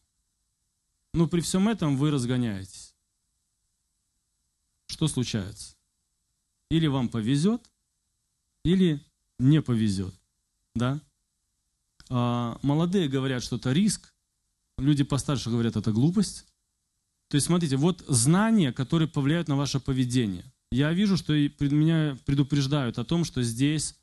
Но 1.13 1.27
при 1.27 1.41
всем 1.41 1.69
этом 1.69 1.95
вы 1.95 2.09
разгоняетесь. 2.09 2.95
Что 4.87 5.07
случается? 5.07 5.75
Или 6.71 6.87
вам 6.87 7.09
повезет, 7.09 7.69
или 8.63 8.99
не 9.37 9.61
повезет. 9.61 10.13
Да? 10.73 10.99
А 12.09 12.57
молодые 12.63 13.07
говорят, 13.07 13.43
что 13.43 13.57
это 13.57 13.71
риск, 13.71 14.11
люди 14.79 15.03
постарше 15.03 15.51
говорят, 15.51 15.75
это 15.75 15.91
глупость. 15.91 16.47
То 17.29 17.35
есть, 17.35 17.47
смотрите, 17.47 17.77
вот 17.77 18.03
знания, 18.07 18.71
которые 18.71 19.07
повлияют 19.07 19.47
на 19.47 19.55
ваше 19.55 19.79
поведение. 19.79 20.43
Я 20.71 20.93
вижу, 20.93 21.17
что 21.17 21.33
меня 21.33 22.17
предупреждают 22.25 22.99
о 22.99 23.05
том, 23.05 23.23
что 23.23 23.41
здесь, 23.43 23.95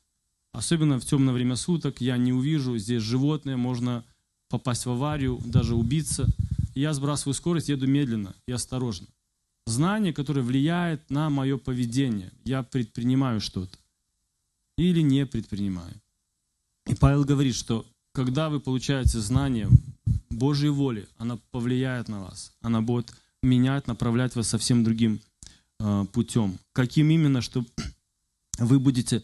особенно 0.51 0.99
в 0.99 1.05
темное 1.05 1.33
время 1.33 1.55
суток, 1.55 2.01
я 2.01 2.17
не 2.17 2.33
увижу, 2.33 2.77
здесь 2.77 3.01
животные, 3.01 3.55
можно 3.55 4.03
попасть 4.49 4.85
в 4.85 4.91
аварию, 4.91 5.39
даже 5.45 5.75
убиться. 5.75 6.27
Я 6.75 6.93
сбрасываю 6.93 7.33
скорость, 7.33 7.69
еду 7.69 7.87
медленно 7.87 8.35
и 8.47 8.51
осторожно. 8.51 9.07
Знание, 9.65 10.13
которое 10.13 10.41
влияет 10.41 11.09
на 11.09 11.29
мое 11.29 11.57
поведение. 11.57 12.31
Я 12.43 12.63
предпринимаю 12.63 13.39
что-то 13.39 13.77
или 14.77 15.01
не 15.01 15.25
предпринимаю. 15.25 15.93
И 16.87 16.95
Павел 16.95 17.23
говорит, 17.23 17.55
что 17.55 17.85
когда 18.11 18.49
вы 18.49 18.59
получаете 18.59 19.19
знание 19.19 19.69
Божьей 20.33 20.69
воли, 20.69 21.07
она 21.17 21.37
повлияет 21.51 22.09
на 22.09 22.21
вас. 22.21 22.53
Она 22.61 22.81
будет 22.81 23.13
менять, 23.41 23.87
направлять 23.87 24.35
вас 24.35 24.47
совсем 24.47 24.83
другим 24.83 25.21
э, 25.79 26.05
путем. 26.11 26.59
Каким 26.73 27.09
именно, 27.09 27.41
что 27.41 27.65
вы 28.57 28.79
будете, 28.79 29.23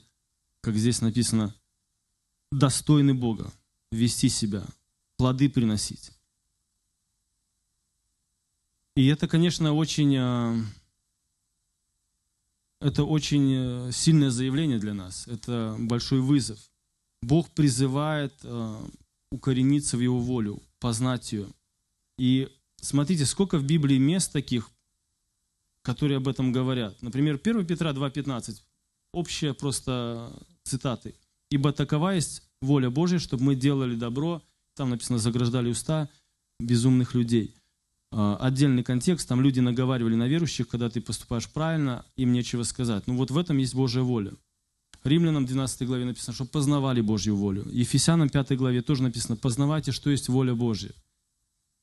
как 0.61 0.75
здесь 0.75 1.01
написано, 1.01 1.53
достойны 2.51 3.13
Бога, 3.13 3.51
вести 3.91 4.29
себя, 4.29 4.65
плоды 5.17 5.49
приносить. 5.49 6.11
И 8.95 9.07
это, 9.07 9.27
конечно, 9.27 9.73
очень, 9.73 10.15
э, 10.17 10.61
это 12.81 13.03
очень 13.03 13.53
э, 13.53 13.91
сильное 13.91 14.29
заявление 14.29 14.79
для 14.79 14.93
нас. 14.93 15.27
Это 15.27 15.75
большой 15.79 16.19
вызов. 16.19 16.59
Бог 17.21 17.49
призывает 17.51 18.33
э, 18.43 18.81
укорениться 19.31 19.97
в 19.97 20.01
Его 20.01 20.19
волю, 20.19 20.61
познать 20.79 21.31
ее. 21.31 21.47
И 22.17 22.49
смотрите, 22.81 23.25
сколько 23.25 23.57
в 23.57 23.63
Библии 23.63 23.97
мест 23.97 24.31
таких, 24.31 24.69
которые 25.83 26.17
об 26.17 26.27
этом 26.27 26.51
говорят. 26.51 27.01
Например, 27.01 27.39
1 27.41 27.65
Петра 27.65 27.91
2,15. 27.91 28.61
Общая 29.13 29.53
просто 29.53 30.31
цитаты. 30.63 31.15
«Ибо 31.49 31.71
такова 31.73 32.11
есть 32.11 32.43
воля 32.61 32.89
Божья, 32.89 33.17
чтобы 33.17 33.43
мы 33.43 33.55
делали 33.55 33.95
добро». 33.95 34.43
Там 34.75 34.91
написано 34.91 35.17
«заграждали 35.17 35.71
уста 35.71 36.09
безумных 36.59 37.15
людей». 37.15 37.55
А, 38.11 38.37
отдельный 38.37 38.83
контекст, 38.83 39.27
там 39.27 39.41
люди 39.41 39.59
наговаривали 39.59 40.15
на 40.15 40.27
верующих, 40.27 40.67
когда 40.67 40.89
ты 40.89 41.01
поступаешь 41.01 41.49
правильно, 41.49 42.05
им 42.15 42.33
нечего 42.33 42.63
сказать. 42.63 43.07
Ну 43.07 43.15
вот 43.17 43.31
в 43.31 43.37
этом 43.37 43.57
есть 43.57 43.75
Божья 43.75 44.01
воля. 44.01 44.33
Римлянам 45.03 45.45
12 45.45 45.87
главе 45.87 46.05
написано, 46.05 46.33
что 46.33 46.45
познавали 46.45 47.01
Божью 47.01 47.35
волю. 47.35 47.65
Ефесянам 47.71 48.29
5 48.29 48.57
главе 48.57 48.81
тоже 48.81 49.03
написано, 49.03 49.37
познавайте, 49.37 49.91
что 49.91 50.09
есть 50.09 50.29
воля 50.29 50.53
Божья. 50.53 50.91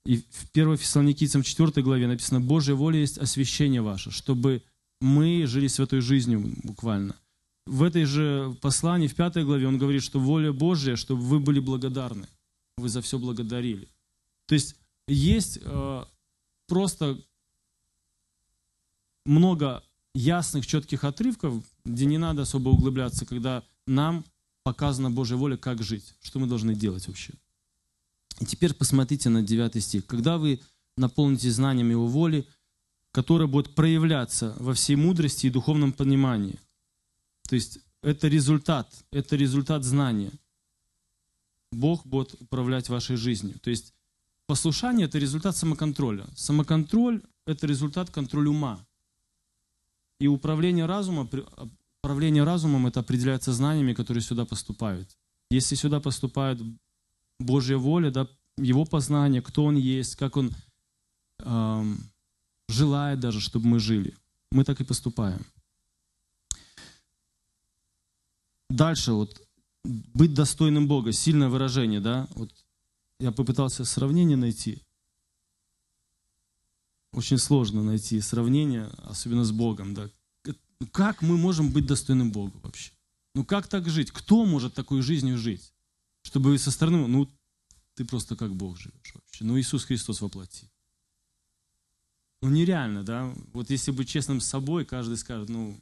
И 0.04 0.18
в 0.18 0.50
1 0.52 0.76
Фессалоникийцам 0.76 1.42
4 1.42 1.82
главе 1.82 2.06
написано, 2.06 2.40
Божья 2.40 2.74
воля 2.74 3.00
есть 3.00 3.18
освящение 3.18 3.82
ваше, 3.82 4.10
чтобы 4.10 4.62
мы 5.00 5.46
жили 5.46 5.66
святой 5.66 6.00
жизнью 6.00 6.54
буквально. 6.62 7.16
В 7.66 7.82
этой 7.82 8.04
же 8.04 8.56
послании, 8.60 9.08
в 9.08 9.14
5 9.14 9.44
главе, 9.44 9.66
он 9.66 9.78
говорит, 9.78 10.02
что 10.02 10.20
воля 10.20 10.52
Божья, 10.52 10.94
чтобы 10.96 11.22
вы 11.22 11.40
были 11.40 11.58
благодарны, 11.58 12.28
вы 12.76 12.88
за 12.88 13.00
все 13.00 13.18
благодарили. 13.18 13.88
То 14.46 14.54
есть 14.54 14.76
есть 15.08 15.58
э, 15.62 16.04
просто 16.68 17.18
много 19.24 19.82
ясных, 20.16 20.66
четких 20.66 21.04
отрывков, 21.04 21.62
где 21.84 22.06
не 22.06 22.18
надо 22.18 22.42
особо 22.42 22.70
углубляться, 22.70 23.26
когда 23.26 23.62
нам 23.86 24.24
показана 24.62 25.10
Божья 25.10 25.36
воля, 25.36 25.56
как 25.56 25.82
жить, 25.82 26.14
что 26.22 26.38
мы 26.38 26.46
должны 26.46 26.74
делать 26.74 27.06
вообще. 27.06 27.34
И 28.40 28.46
теперь 28.46 28.74
посмотрите 28.74 29.28
на 29.28 29.42
9 29.42 29.82
стих. 29.82 30.06
Когда 30.06 30.38
вы 30.38 30.60
наполните 30.96 31.50
знанием 31.50 31.90
Его 31.90 32.06
воли, 32.06 32.46
которая 33.12 33.48
будет 33.48 33.74
проявляться 33.74 34.54
во 34.58 34.72
всей 34.72 34.96
мудрости 34.96 35.46
и 35.46 35.50
духовном 35.50 35.92
понимании. 35.92 36.58
То 37.48 37.54
есть 37.54 37.78
это 38.02 38.28
результат, 38.28 38.92
это 39.10 39.36
результат 39.36 39.84
знания. 39.84 40.32
Бог 41.72 42.06
будет 42.06 42.34
управлять 42.40 42.88
вашей 42.88 43.16
жизнью. 43.16 43.58
То 43.60 43.70
есть 43.70 43.92
послушание– 44.46 45.06
это 45.08 45.18
результат 45.18 45.56
самоконтроля. 45.56 46.26
Самоконтроль– 46.36 47.22
это 47.46 47.66
результат 47.66 48.10
контроля 48.10 48.50
ума. 48.50 48.85
И 50.18 50.26
управление, 50.28 50.86
разума, 50.86 51.28
управление 52.02 52.44
разумом 52.44 52.86
это 52.86 53.00
определяется 53.00 53.52
знаниями, 53.52 53.94
которые 53.94 54.22
сюда 54.22 54.44
поступают. 54.44 55.08
Если 55.50 55.74
сюда 55.74 56.00
поступает 56.00 56.60
Божья 57.38 57.76
воля, 57.76 58.10
да, 58.10 58.28
его 58.56 58.84
познание, 58.84 59.42
кто 59.42 59.64
он 59.64 59.76
есть, 59.76 60.16
как 60.16 60.36
он 60.36 60.52
эм, 61.40 61.98
желает 62.68 63.20
даже, 63.20 63.40
чтобы 63.40 63.66
мы 63.66 63.78
жили, 63.78 64.14
мы 64.50 64.64
так 64.64 64.80
и 64.80 64.84
поступаем. 64.84 65.44
Дальше 68.70 69.12
вот 69.12 69.40
быть 69.84 70.34
достойным 70.34 70.88
Бога, 70.88 71.12
сильное 71.12 71.48
выражение, 71.48 72.00
да? 72.00 72.26
Вот 72.34 72.50
я 73.20 73.32
попытался 73.32 73.84
сравнение 73.84 74.36
найти. 74.36 74.82
Очень 77.16 77.38
сложно 77.38 77.82
найти 77.82 78.20
сравнение, 78.20 78.90
особенно 78.98 79.42
с 79.42 79.50
Богом, 79.50 79.94
да. 79.94 80.10
Как 80.92 81.22
мы 81.22 81.38
можем 81.38 81.72
быть 81.72 81.86
достойным 81.86 82.30
Богу 82.30 82.60
вообще? 82.62 82.92
Ну 83.34 83.42
как 83.42 83.68
так 83.68 83.88
жить? 83.88 84.10
Кто 84.10 84.44
может 84.44 84.74
такой 84.74 85.00
жизнью 85.00 85.38
жить? 85.38 85.72
Чтобы 86.20 86.58
со 86.58 86.70
стороны, 86.70 87.06
ну 87.06 87.26
ты 87.94 88.04
просто 88.04 88.36
как 88.36 88.54
Бог 88.54 88.76
живешь 88.76 89.14
вообще. 89.14 89.44
Ну 89.44 89.58
Иисус 89.58 89.86
Христос 89.86 90.20
воплоти. 90.20 90.70
Ну 92.42 92.50
нереально, 92.50 93.02
да? 93.02 93.32
Вот 93.54 93.70
если 93.70 93.92
быть 93.92 94.10
честным 94.10 94.42
с 94.42 94.46
собой, 94.46 94.84
каждый 94.84 95.16
скажет, 95.16 95.48
ну 95.48 95.80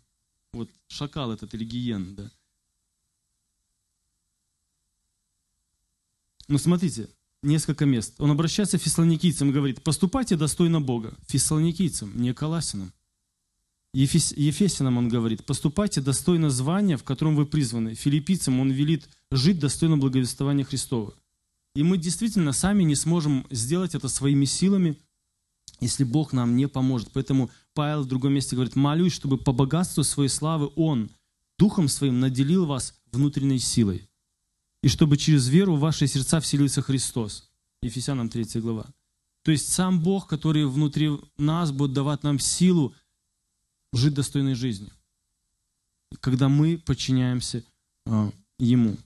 вот 0.53 0.71
шакал 0.87 1.33
этот 1.33 1.53
или 1.55 1.65
гиен, 1.65 2.15
да? 2.15 2.31
Ну 6.47 6.59
смотрите, 6.59 7.09
несколько 7.45 7.87
мест. 7.87 8.15
Он 8.19 8.31
обращается 8.31 8.79
к 8.79 8.83
фессалоникийцам 8.83 9.51
и 9.51 9.53
говорит, 9.53 9.83
поступайте 9.83 10.37
достойно 10.37 10.81
Бога. 10.81 11.15
Фессалоникийцам, 11.29 12.21
не 12.21 12.35
Коласинам. 12.35 12.93
Ефес, 13.95 14.33
Ефесянам 14.33 14.99
он 14.99 15.09
говорит, 15.09 15.47
поступайте 15.47 16.01
достойно 16.01 16.51
звания, 16.51 16.97
в 16.97 17.05
котором 17.05 17.37
вы 17.37 17.47
призваны. 17.47 17.95
Филиппийцам 17.95 18.59
он 18.59 18.73
велит 18.73 19.09
жить 19.31 19.61
достойно 19.61 19.97
благовествования 19.97 20.65
Христова. 20.65 21.15
И 21.77 21.83
мы 21.85 21.97
действительно 21.97 22.53
сами 22.53 22.83
не 22.83 22.97
сможем 22.97 23.47
сделать 23.51 23.95
это 23.95 24.09
своими 24.09 24.47
силами, 24.47 24.97
если 25.81 26.03
Бог 26.03 26.33
нам 26.33 26.57
не 26.57 26.67
поможет. 26.67 27.11
Поэтому 27.13 27.51
Павел 27.73 28.03
в 28.03 28.09
другом 28.09 28.33
месте 28.33 28.57
говорит, 28.57 28.75
молюсь, 28.75 29.13
чтобы 29.13 29.39
по 29.39 29.53
богатству 29.53 30.03
своей 30.03 30.29
славы 30.29 30.71
Он 30.75 31.11
Духом 31.59 31.89
Своим 31.89 32.19
наделил 32.19 32.67
вас 32.67 32.95
внутренней 33.13 33.61
силой, 33.61 34.09
и 34.85 34.89
чтобы 34.89 35.17
через 35.17 35.49
веру 35.49 35.77
в 35.77 35.81
ваши 35.81 36.07
сердца 36.07 36.41
вселился 36.41 36.83
Христос. 36.83 37.49
Ефесянам 37.81 38.29
3 38.29 38.61
глава. 38.61 38.85
То 39.43 39.51
есть 39.51 39.73
сам 39.73 39.99
Бог, 39.99 40.27
который 40.27 40.67
внутри 40.67 41.11
нас 41.39 41.73
будет 41.73 41.95
давать 41.95 42.23
нам 42.23 42.39
силу 42.39 42.95
жить 43.95 44.13
достойной 44.13 44.55
жизнью, 44.55 44.91
когда 46.21 46.51
мы 46.51 46.77
подчиняемся 46.77 47.65
а, 48.05 48.31
Ему. 48.59 48.99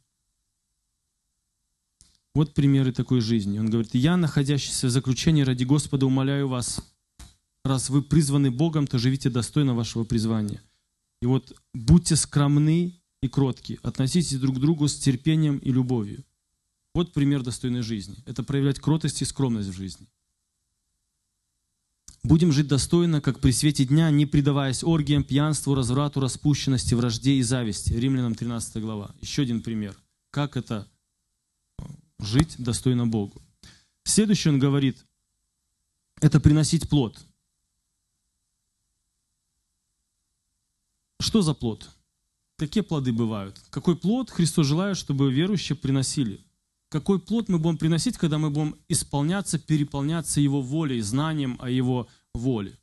Вот 2.34 2.54
примеры 2.54 2.90
такой 2.90 3.20
жизни. 3.20 3.60
Он 3.60 3.70
говорит, 3.70 3.94
я, 3.94 4.16
находящийся 4.16 4.88
в 4.88 4.90
заключении 4.90 5.42
ради 5.42 5.62
Господа, 5.62 6.06
умоляю 6.06 6.48
вас, 6.48 6.80
раз 7.64 7.88
вы 7.88 8.02
призваны 8.02 8.50
Богом, 8.50 8.88
то 8.88 8.98
живите 8.98 9.30
достойно 9.30 9.74
вашего 9.74 10.02
призвания. 10.02 10.60
И 11.22 11.26
вот 11.26 11.56
будьте 11.72 12.16
скромны 12.16 12.97
и 13.20 13.28
кротки, 13.28 13.78
относитесь 13.82 14.38
друг 14.38 14.56
к 14.56 14.60
другу 14.60 14.88
с 14.88 14.98
терпением 14.98 15.58
и 15.58 15.72
любовью. 15.72 16.24
Вот 16.94 17.12
пример 17.12 17.42
достойной 17.42 17.82
жизни. 17.82 18.16
Это 18.26 18.42
проявлять 18.42 18.80
кротость 18.80 19.22
и 19.22 19.24
скромность 19.24 19.68
в 19.68 19.76
жизни. 19.76 20.06
Будем 22.22 22.52
жить 22.52 22.66
достойно, 22.66 23.20
как 23.20 23.40
при 23.40 23.52
свете 23.52 23.84
дня, 23.84 24.10
не 24.10 24.26
предаваясь 24.26 24.82
оргиям, 24.82 25.24
пьянству, 25.24 25.74
разврату, 25.74 26.20
распущенности, 26.20 26.94
вражде 26.94 27.34
и 27.34 27.42
зависти. 27.42 27.92
Римлянам 27.92 28.34
13 28.34 28.82
глава. 28.82 29.14
Еще 29.20 29.42
один 29.42 29.62
пример. 29.62 29.96
Как 30.30 30.56
это 30.56 30.86
жить 32.18 32.56
достойно 32.58 33.06
Богу. 33.06 33.40
Следующий 34.04 34.48
он 34.48 34.58
говорит, 34.58 35.04
это 36.20 36.40
приносить 36.40 36.88
плод. 36.88 37.24
Что 41.20 41.42
за 41.42 41.54
плод? 41.54 41.88
Какие 42.58 42.82
плоды 42.82 43.12
бывают? 43.12 43.58
Какой 43.70 43.96
плод 43.96 44.30
Христос 44.30 44.66
желает, 44.66 44.98
чтобы 44.98 45.32
верующие 45.32 45.76
приносили? 45.76 46.44
какой 46.88 47.18
плод 47.18 47.48
мы 47.48 47.58
будем 47.58 47.76
приносить, 47.76 48.16
когда 48.16 48.38
мы 48.38 48.50
будем 48.50 48.76
исполняться, 48.88 49.58
переполняться 49.58 50.40
Его 50.40 50.62
волей, 50.62 51.00
знанием 51.00 51.56
о 51.60 51.70
Его 51.70 52.08
воле. 52.34 52.78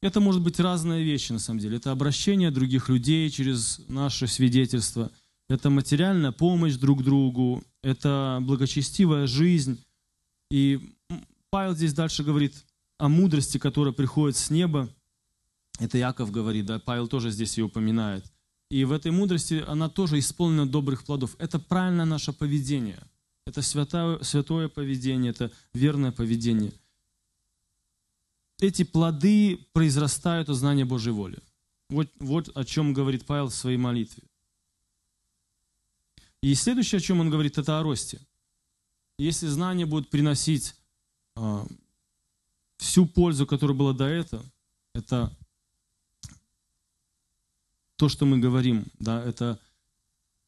Это 0.00 0.20
может 0.20 0.42
быть 0.42 0.58
разные 0.58 1.04
вещи 1.04 1.32
на 1.32 1.38
самом 1.38 1.60
деле. 1.60 1.76
Это 1.76 1.92
обращение 1.92 2.50
других 2.50 2.88
людей 2.88 3.30
через 3.30 3.80
наше 3.88 4.26
свидетельство. 4.26 5.10
Это 5.48 5.70
материальная 5.70 6.32
помощь 6.32 6.74
друг 6.74 7.04
другу. 7.04 7.62
Это 7.82 8.38
благочестивая 8.42 9.26
жизнь. 9.26 9.84
И 10.50 10.94
Павел 11.50 11.74
здесь 11.74 11.94
дальше 11.94 12.24
говорит 12.24 12.54
о 12.98 13.08
мудрости, 13.08 13.58
которая 13.58 13.92
приходит 13.92 14.36
с 14.36 14.50
неба. 14.50 14.88
Это 15.78 15.98
Яков 15.98 16.30
говорит, 16.30 16.66
да, 16.66 16.78
Павел 16.78 17.06
тоже 17.06 17.30
здесь 17.30 17.56
ее 17.56 17.64
упоминает. 17.64 18.24
И 18.72 18.86
в 18.86 18.92
этой 18.92 19.10
мудрости 19.10 19.62
она 19.68 19.90
тоже 19.90 20.18
исполнена 20.18 20.66
добрых 20.66 21.04
плодов. 21.04 21.36
Это 21.38 21.58
правильное 21.58 22.06
наше 22.06 22.32
поведение. 22.32 22.98
Это 23.44 23.60
святое, 23.60 24.22
святое 24.22 24.68
поведение, 24.68 25.32
это 25.32 25.52
верное 25.74 26.10
поведение. 26.10 26.72
Эти 28.60 28.84
плоды 28.84 29.58
произрастают 29.74 30.48
от 30.48 30.56
знания 30.56 30.86
Божьей 30.86 31.12
воли. 31.12 31.38
Вот, 31.90 32.08
вот 32.18 32.56
о 32.56 32.64
чем 32.64 32.94
говорит 32.94 33.26
Павел 33.26 33.48
в 33.48 33.54
своей 33.54 33.76
молитве. 33.76 34.22
И 36.40 36.54
следующее, 36.54 36.96
о 36.96 37.02
чем 37.02 37.20
он 37.20 37.28
говорит, 37.28 37.58
это 37.58 37.78
о 37.78 37.82
росте. 37.82 38.20
Если 39.18 39.48
знание 39.48 39.84
будет 39.84 40.08
приносить 40.08 40.74
э, 41.36 41.66
всю 42.78 43.04
пользу, 43.04 43.46
которая 43.46 43.76
была 43.76 43.92
до 43.92 44.06
этого, 44.06 44.42
это 44.94 45.30
то, 48.02 48.08
что 48.08 48.26
мы 48.26 48.38
говорим, 48.38 48.86
да, 48.98 49.22
это 49.22 49.60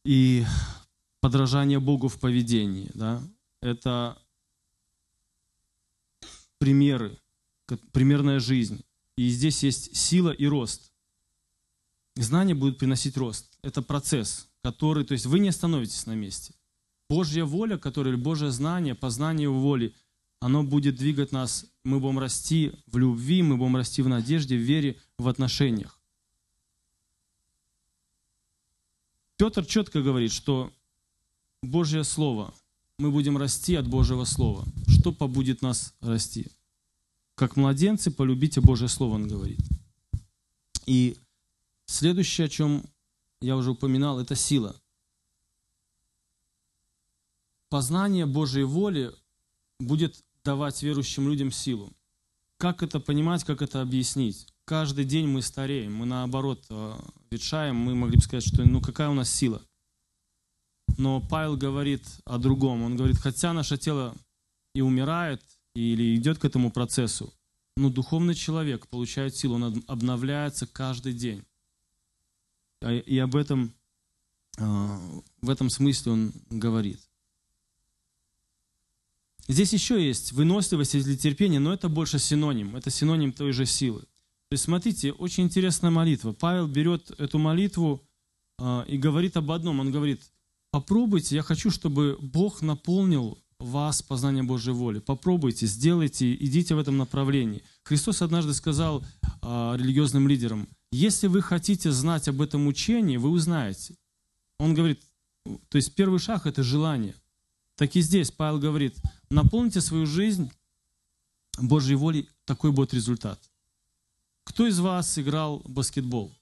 и 0.05 0.45
подражание 1.21 1.79
Богу 1.79 2.09
в 2.09 2.19
поведении, 2.19 2.91
да, 2.95 3.23
это 3.63 4.21
примеры, 6.59 7.17
примерная 7.93 8.41
жизнь. 8.41 8.85
И 9.17 9.29
здесь 9.29 9.63
есть 9.63 9.95
сила 9.95 10.33
и 10.33 10.47
рост. 10.47 10.91
Знание 12.17 12.57
будет 12.57 12.77
приносить 12.77 13.17
рост. 13.17 13.57
Это 13.63 13.83
процесс, 13.83 14.49
который, 14.65 15.05
то 15.05 15.13
есть 15.13 15.27
вы 15.27 15.39
не 15.39 15.51
остановитесь 15.51 16.07
на 16.07 16.17
месте. 16.17 16.55
Божья 17.09 17.45
воля, 17.45 17.79
которая, 17.79 18.17
Божье 18.17 18.51
знание, 18.51 18.97
познание 18.97 19.49
воли, 19.49 19.95
оно 20.41 20.65
будет 20.65 20.97
двигать 20.97 21.31
нас, 21.31 21.67
мы 21.85 22.01
будем 22.01 22.19
расти 22.19 22.73
в 22.89 22.99
любви, 22.99 23.45
мы 23.45 23.57
будем 23.57 23.77
расти 23.77 24.03
в 24.03 24.09
надежде, 24.09 24.57
в 24.57 24.61
вере, 24.61 24.99
в 25.19 25.29
отношениях. 25.29 26.01
Петр 29.37 29.65
четко 29.67 30.01
говорит, 30.03 30.33
что 30.33 30.73
Божье 31.63 32.05
Слово, 32.05 32.55
мы 32.99 33.11
будем 33.11 33.37
расти 33.37 33.75
от 33.75 33.89
Божьего 33.89 34.25
Слова. 34.25 34.65
Что 34.87 35.13
побудет 35.13 35.61
нас 35.61 35.95
расти? 36.01 36.47
Как 37.35 37.57
младенцы, 37.57 38.13
полюбите 38.13 38.61
Божье 38.61 38.87
Слово, 38.87 39.15
он 39.15 39.27
говорит. 39.27 39.61
И 40.87 41.17
следующее, 41.87 42.47
о 42.47 42.49
чем 42.49 42.85
я 43.41 43.57
уже 43.57 43.73
упоминал, 43.73 44.21
это 44.21 44.37
сила. 44.37 44.81
Познание 47.71 48.27
Божьей 48.27 48.65
воли 48.65 49.13
будет 49.81 50.23
давать 50.45 50.81
верующим 50.83 51.29
людям 51.29 51.51
силу. 51.51 51.93
Как 52.57 52.85
это 52.85 53.01
понимать, 53.01 53.43
как 53.43 53.63
это 53.63 53.83
объяснить? 53.83 54.47
Каждый 54.65 55.05
день 55.05 55.27
мы 55.27 55.43
стареем, 55.43 55.95
мы 55.95 56.07
наоборот 56.07 56.65
э, 56.71 56.99
ветшаем, 57.31 57.77
мы 57.77 57.95
могли 57.95 58.17
бы 58.17 58.23
сказать, 58.23 58.47
что 58.47 58.65
ну 58.65 58.81
какая 58.81 59.09
у 59.09 59.15
нас 59.15 59.31
сила. 59.31 59.63
Но 60.97 61.21
Павел 61.21 61.57
говорит 61.57 62.03
о 62.25 62.39
другом. 62.39 62.83
Он 62.83 62.97
говорит, 62.97 63.19
хотя 63.19 63.53
наше 63.53 63.77
тело 63.77 64.15
и 64.75 64.81
умирает, 64.81 65.43
или 65.75 66.15
идет 66.17 66.39
к 66.39 66.45
этому 66.45 66.71
процессу, 66.71 67.33
но 67.77 67.91
духовный 67.91 68.35
человек 68.35 68.87
получает 68.87 69.35
силу, 69.35 69.57
он 69.57 69.83
обновляется 69.89 70.67
каждый 70.67 71.13
день. 71.13 71.45
А, 72.81 72.93
и 72.93 73.19
об 73.19 73.35
этом, 73.35 73.75
э, 74.59 75.21
в 75.41 75.51
этом 75.51 75.71
смысле 75.71 76.13
он 76.13 76.33
говорит. 76.51 77.01
Здесь 79.47 79.73
еще 79.73 80.05
есть 80.05 80.33
выносливость 80.33 80.95
или 80.95 81.17
терпение, 81.17 81.61
но 81.61 81.75
это 81.75 81.89
больше 81.89 82.19
синоним. 82.19 82.77
Это 82.77 82.91
синоним 82.91 83.33
той 83.33 83.53
же 83.53 83.67
силы. 83.67 84.05
То 84.49 84.55
есть, 84.55 84.65
смотрите, 84.65 85.13
очень 85.13 85.45
интересная 85.45 85.91
молитва. 85.91 86.33
Павел 86.33 86.67
берет 86.67 87.11
эту 87.19 87.39
молитву 87.39 88.07
э, 88.59 88.85
и 88.87 88.99
говорит 88.99 89.37
об 89.37 89.51
одном. 89.51 89.81
Он 89.81 89.91
говорит, 89.91 90.23
попробуйте, 90.71 91.37
я 91.37 91.43
хочу, 91.43 91.71
чтобы 91.71 92.19
Бог 92.21 92.63
наполнил 92.63 93.39
вас 93.59 94.03
познанием 94.03 94.47
Божьей 94.47 94.75
воли. 94.75 94.99
Попробуйте, 94.99 95.67
сделайте, 95.67 96.35
идите 96.35 96.75
в 96.75 96.79
этом 96.79 96.97
направлении. 96.97 97.63
Христос 97.83 98.23
однажды 98.23 98.53
сказал 98.55 99.03
э, 99.03 99.75
религиозным 99.77 100.29
лидерам, 100.29 100.69
если 100.93 101.27
вы 101.27 101.43
хотите 101.43 101.91
знать 101.91 102.29
об 102.29 102.41
этом 102.41 102.67
учении, 102.67 103.17
вы 103.17 103.31
узнаете. 103.31 103.97
Он 104.59 104.75
говорит, 104.75 105.03
то 105.69 105.77
есть 105.77 105.95
первый 105.95 106.21
шаг– 106.21 106.47
это 106.47 106.63
желание. 106.63 107.15
Так 107.77 107.97
и 107.97 108.01
здесь 108.01 108.31
Павел 108.31 108.61
говорит, 108.61 108.97
наполните 109.31 109.81
свою 109.81 110.07
жизнь 110.07 110.51
Божьей 111.59 111.97
волей, 111.97 112.29
такой 112.45 112.71
будет 112.71 112.95
результат. 112.95 113.41
Кто 114.55 114.69
из 114.69 114.79
вас 114.79 115.19
играл 115.19 115.63
в 115.65 115.69
баскетбол? 115.69 116.33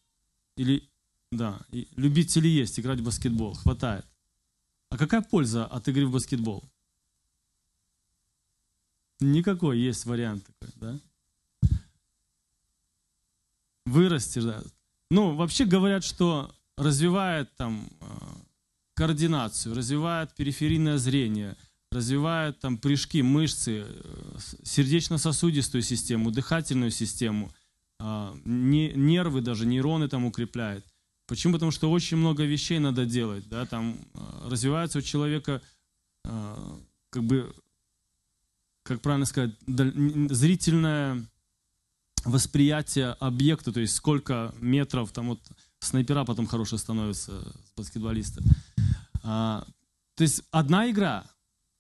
Или, 0.58 0.86
да, 1.30 1.58
любители 1.96 2.46
есть 2.46 2.78
играть 2.78 3.00
в 3.00 3.04
баскетбол, 3.04 3.54
хватает. 3.54 4.04
А 4.90 4.98
какая 4.98 5.22
польза 5.22 5.64
от 5.64 5.88
игры 5.88 6.06
в 6.06 6.12
баскетбол? 6.12 6.62
Никакой, 9.20 9.78
есть 9.78 10.04
вариант 10.04 10.44
такой, 10.44 10.74
да? 10.76 11.70
Вырастешь, 13.86 14.44
да. 14.44 14.62
Ну, 15.10 15.34
вообще 15.34 15.64
говорят, 15.64 16.04
что 16.04 16.54
развивает 16.76 17.50
там 17.56 17.88
э, 18.00 18.04
координацию, 18.92 19.74
развивает 19.74 20.34
периферийное 20.34 20.98
зрение, 20.98 21.56
развивает 21.90 22.60
там 22.60 22.76
прыжки, 22.76 23.22
мышцы, 23.22 23.86
э, 23.88 24.38
сердечно-сосудистую 24.64 25.80
систему, 25.80 26.30
дыхательную 26.30 26.90
систему, 26.90 27.50
нервы 28.44 29.40
даже, 29.40 29.66
нейроны 29.66 30.09
там 30.09 30.24
укрепляет. 30.24 30.84
Почему? 31.26 31.55
Потому 31.55 31.70
что 31.70 31.90
очень 31.90 32.16
много 32.16 32.44
вещей 32.44 32.78
надо 32.78 33.07
делать, 33.07 33.48
да, 33.48 33.64
там 33.66 33.96
развивается 34.44 34.98
у 34.98 35.03
человека 35.03 35.62
как 36.22 37.24
бы, 37.24 37.55
как 38.82 39.00
правильно 39.00 39.26
сказать, 39.26 39.53
зрительное 39.66 41.24
восприятие 42.24 43.12
объекта, 43.20 43.72
то 43.72 43.80
есть 43.80 43.94
сколько 43.94 44.55
метров, 44.61 45.12
там 45.12 45.28
вот 45.28 45.40
снайпера 45.80 46.24
потом 46.24 46.46
хорошие 46.46 46.78
становятся, 46.78 47.32
баскетболисты. 47.76 48.42
А, 49.22 49.66
то 50.14 50.22
есть 50.22 50.42
одна 50.50 50.90
игра 50.90 51.24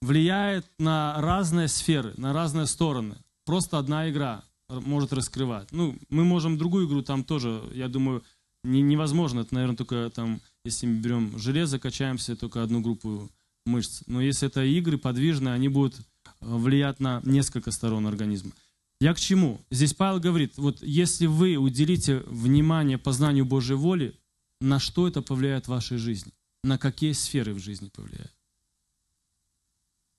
влияет 0.00 0.66
на 0.78 1.20
разные 1.20 1.68
сферы, 1.68 2.12
на 2.16 2.32
разные 2.32 2.66
стороны. 2.66 3.16
Просто 3.44 3.78
одна 3.78 4.10
игра 4.10 4.44
может 4.80 5.12
раскрывать. 5.12 5.70
Ну, 5.72 5.96
мы 6.08 6.24
можем 6.24 6.58
другую 6.58 6.86
игру 6.86 7.02
там 7.02 7.24
тоже, 7.24 7.62
я 7.74 7.88
думаю, 7.88 8.22
не, 8.64 8.80
невозможно. 8.82 9.40
Это, 9.40 9.54
наверное, 9.54 9.76
только 9.76 10.10
там, 10.14 10.40
если 10.64 10.86
мы 10.86 11.00
берем 11.00 11.38
железо, 11.38 11.78
качаемся, 11.78 12.36
только 12.36 12.62
одну 12.62 12.80
группу 12.80 13.30
мышц. 13.66 14.02
Но 14.06 14.20
если 14.20 14.48
это 14.48 14.64
игры 14.64 14.98
подвижные, 14.98 15.54
они 15.54 15.68
будут 15.68 15.96
влиять 16.40 17.00
на 17.00 17.20
несколько 17.24 17.70
сторон 17.70 18.06
организма. 18.06 18.52
Я 19.00 19.14
к 19.14 19.20
чему? 19.20 19.60
Здесь 19.70 19.94
Павел 19.94 20.20
говорит, 20.20 20.56
вот 20.56 20.80
если 20.82 21.26
вы 21.26 21.56
уделите 21.56 22.20
внимание 22.26 22.98
познанию 22.98 23.44
Божьей 23.44 23.76
воли, 23.76 24.16
на 24.60 24.78
что 24.78 25.08
это 25.08 25.22
повлияет 25.22 25.66
в 25.66 25.70
вашей 25.70 25.98
жизни? 25.98 26.32
На 26.62 26.78
какие 26.78 27.12
сферы 27.12 27.52
в 27.52 27.58
жизни 27.58 27.88
повлияет? 27.88 28.32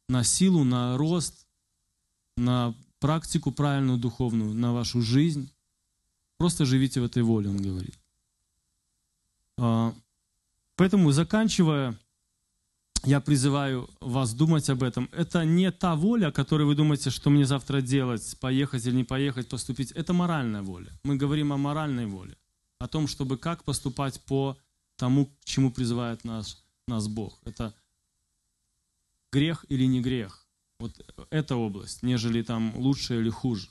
На 0.09 0.25
силу, 0.25 0.65
на 0.65 0.97
рост, 0.97 1.47
на 2.35 2.75
практику 3.03 3.51
правильную 3.51 3.97
духовную, 3.97 4.53
на 4.53 4.71
вашу 4.71 5.01
жизнь. 5.01 5.51
Просто 6.37 6.65
живите 6.65 7.01
в 7.01 7.03
этой 7.03 7.21
воле, 7.21 7.49
он 7.49 7.57
говорит. 7.57 7.99
А, 9.57 9.93
поэтому, 10.77 11.11
заканчивая, 11.11 11.99
я 13.03 13.19
призываю 13.19 13.89
вас 13.99 14.33
думать 14.33 14.69
об 14.69 14.83
этом. 14.83 15.09
Это 15.11 15.43
не 15.43 15.69
та 15.71 15.95
воля, 15.95 16.27
о 16.27 16.31
которой 16.31 16.63
вы 16.63 16.75
думаете, 16.75 17.09
что 17.09 17.29
мне 17.29 17.45
завтра 17.45 17.81
делать, 17.81 18.37
поехать 18.39 18.85
или 18.85 18.95
не 18.95 19.03
поехать, 19.03 19.49
поступить. 19.49 19.91
Это 19.91 20.13
моральная 20.13 20.61
воля. 20.61 20.93
Мы 21.03 21.17
говорим 21.17 21.51
о 21.51 21.57
моральной 21.57 22.05
воле, 22.05 22.37
о 22.79 22.87
том, 22.87 23.07
чтобы 23.07 23.37
как 23.37 23.65
поступать 23.65 24.21
по 24.21 24.57
тому, 24.95 25.25
к 25.25 25.43
чему 25.43 25.71
призывает 25.71 26.23
нас, 26.23 26.63
нас 26.87 27.09
Бог. 27.09 27.37
Это 27.43 27.73
грех 29.29 29.65
или 29.67 29.87
не 29.87 29.99
грех. 29.99 30.42
Вот 30.83 31.27
эта 31.29 31.55
область, 31.55 32.03
нежели 32.03 32.41
там 32.43 32.73
лучше 32.75 33.19
или 33.19 33.29
хуже. 33.29 33.67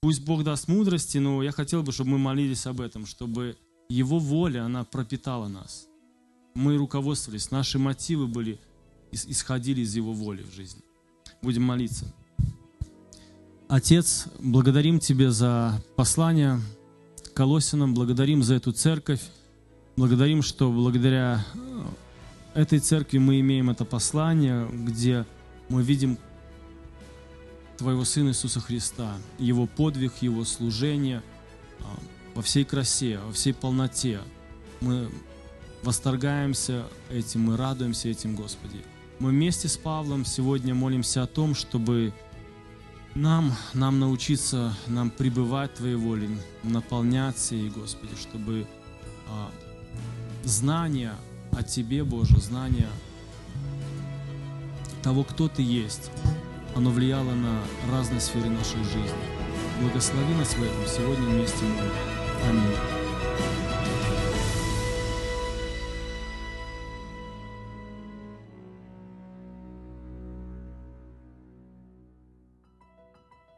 Пусть 0.00 0.24
Бог 0.24 0.44
даст 0.44 0.68
мудрости, 0.68 1.18
но 1.18 1.42
я 1.42 1.52
хотел 1.52 1.82
бы, 1.82 1.92
чтобы 1.92 2.10
мы 2.10 2.18
молились 2.18 2.66
об 2.66 2.80
этом, 2.80 3.06
чтобы 3.06 3.56
Его 3.88 4.18
воля, 4.18 4.64
она 4.64 4.84
пропитала 4.84 5.48
нас– 5.48 5.86
мы 6.54 6.76
руководствовались, 6.76 7.50
наши 7.50 7.78
мотивы 7.78 8.26
были, 8.26 8.60
исходили 9.10 9.80
из 9.80 9.94
Его 9.94 10.12
воли 10.12 10.42
в 10.42 10.54
жизни. 10.54 10.82
Будем 11.40 11.62
молиться. 11.62 12.12
Отец, 13.68 14.26
благодарим 14.38 14.98
Тебя 14.98 15.30
за 15.30 15.82
послание 15.96 16.60
Колосинам, 17.34 17.94
благодарим 17.94 18.42
за 18.42 18.54
эту 18.54 18.72
церковь, 18.72 19.22
благодарим, 19.96 20.42
что 20.42 20.70
благодаря 20.70 21.44
э, 21.54 22.60
этой 22.60 22.80
церкви 22.80 23.16
мы 23.16 23.40
имеем 23.40 23.70
это 23.70 23.86
послание, 23.86 24.68
где 24.70 25.24
мы 25.68 25.82
видим 25.82 26.18
Твоего 27.78 28.04
Сына 28.04 28.28
Иисуса 28.28 28.60
Христа, 28.60 29.16
Его 29.38 29.66
подвиг, 29.66 30.12
Его 30.20 30.44
служение 30.44 31.22
э, 31.80 31.82
во 32.34 32.42
всей 32.42 32.64
красе, 32.64 33.18
во 33.18 33.32
всей 33.32 33.54
полноте. 33.54 34.20
Мы 34.80 35.10
восторгаемся 35.82 36.86
этим, 37.10 37.42
мы 37.42 37.56
радуемся 37.56 38.08
этим, 38.08 38.36
Господи. 38.36 38.82
Мы 39.18 39.30
вместе 39.30 39.68
с 39.68 39.76
Павлом 39.76 40.24
сегодня 40.24 40.74
молимся 40.74 41.22
о 41.22 41.26
том, 41.26 41.54
чтобы 41.54 42.12
нам, 43.14 43.52
нам 43.74 44.00
научиться, 44.00 44.74
нам 44.86 45.10
пребывать 45.10 45.74
Твоей 45.74 45.96
волей, 45.96 46.38
наполняться 46.62 47.54
ей, 47.54 47.70
Господи, 47.70 48.14
чтобы 48.20 48.66
а, 49.28 49.50
знание 50.44 51.12
о 51.52 51.62
Тебе, 51.62 52.04
Боже, 52.04 52.38
знание 52.38 52.88
того, 55.02 55.24
кто 55.24 55.48
Ты 55.48 55.62
есть, 55.62 56.10
оно 56.76 56.90
влияло 56.90 57.32
на 57.32 57.62
разные 57.90 58.20
сферы 58.20 58.48
нашей 58.48 58.82
жизни. 58.84 59.12
Благослови 59.80 60.34
нас 60.34 60.54
в 60.54 60.62
этом 60.62 60.86
сегодня 60.86 61.26
вместе 61.28 61.64
мы. 61.64 61.90
Аминь. 62.48 62.76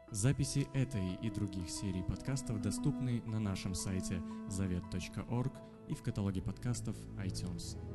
Записи 0.09 0.67
этой 0.73 1.15
и 1.21 1.29
других 1.29 1.69
серий 1.69 2.01
подкастов 2.01 2.59
доступны 2.61 3.21
на 3.25 3.39
нашем 3.39 3.75
сайте 3.75 4.23
завет.орг 4.47 5.53
и 5.89 5.93
в 5.93 6.01
каталоге 6.01 6.41
подкастов 6.41 6.95
iTunes. 7.17 7.94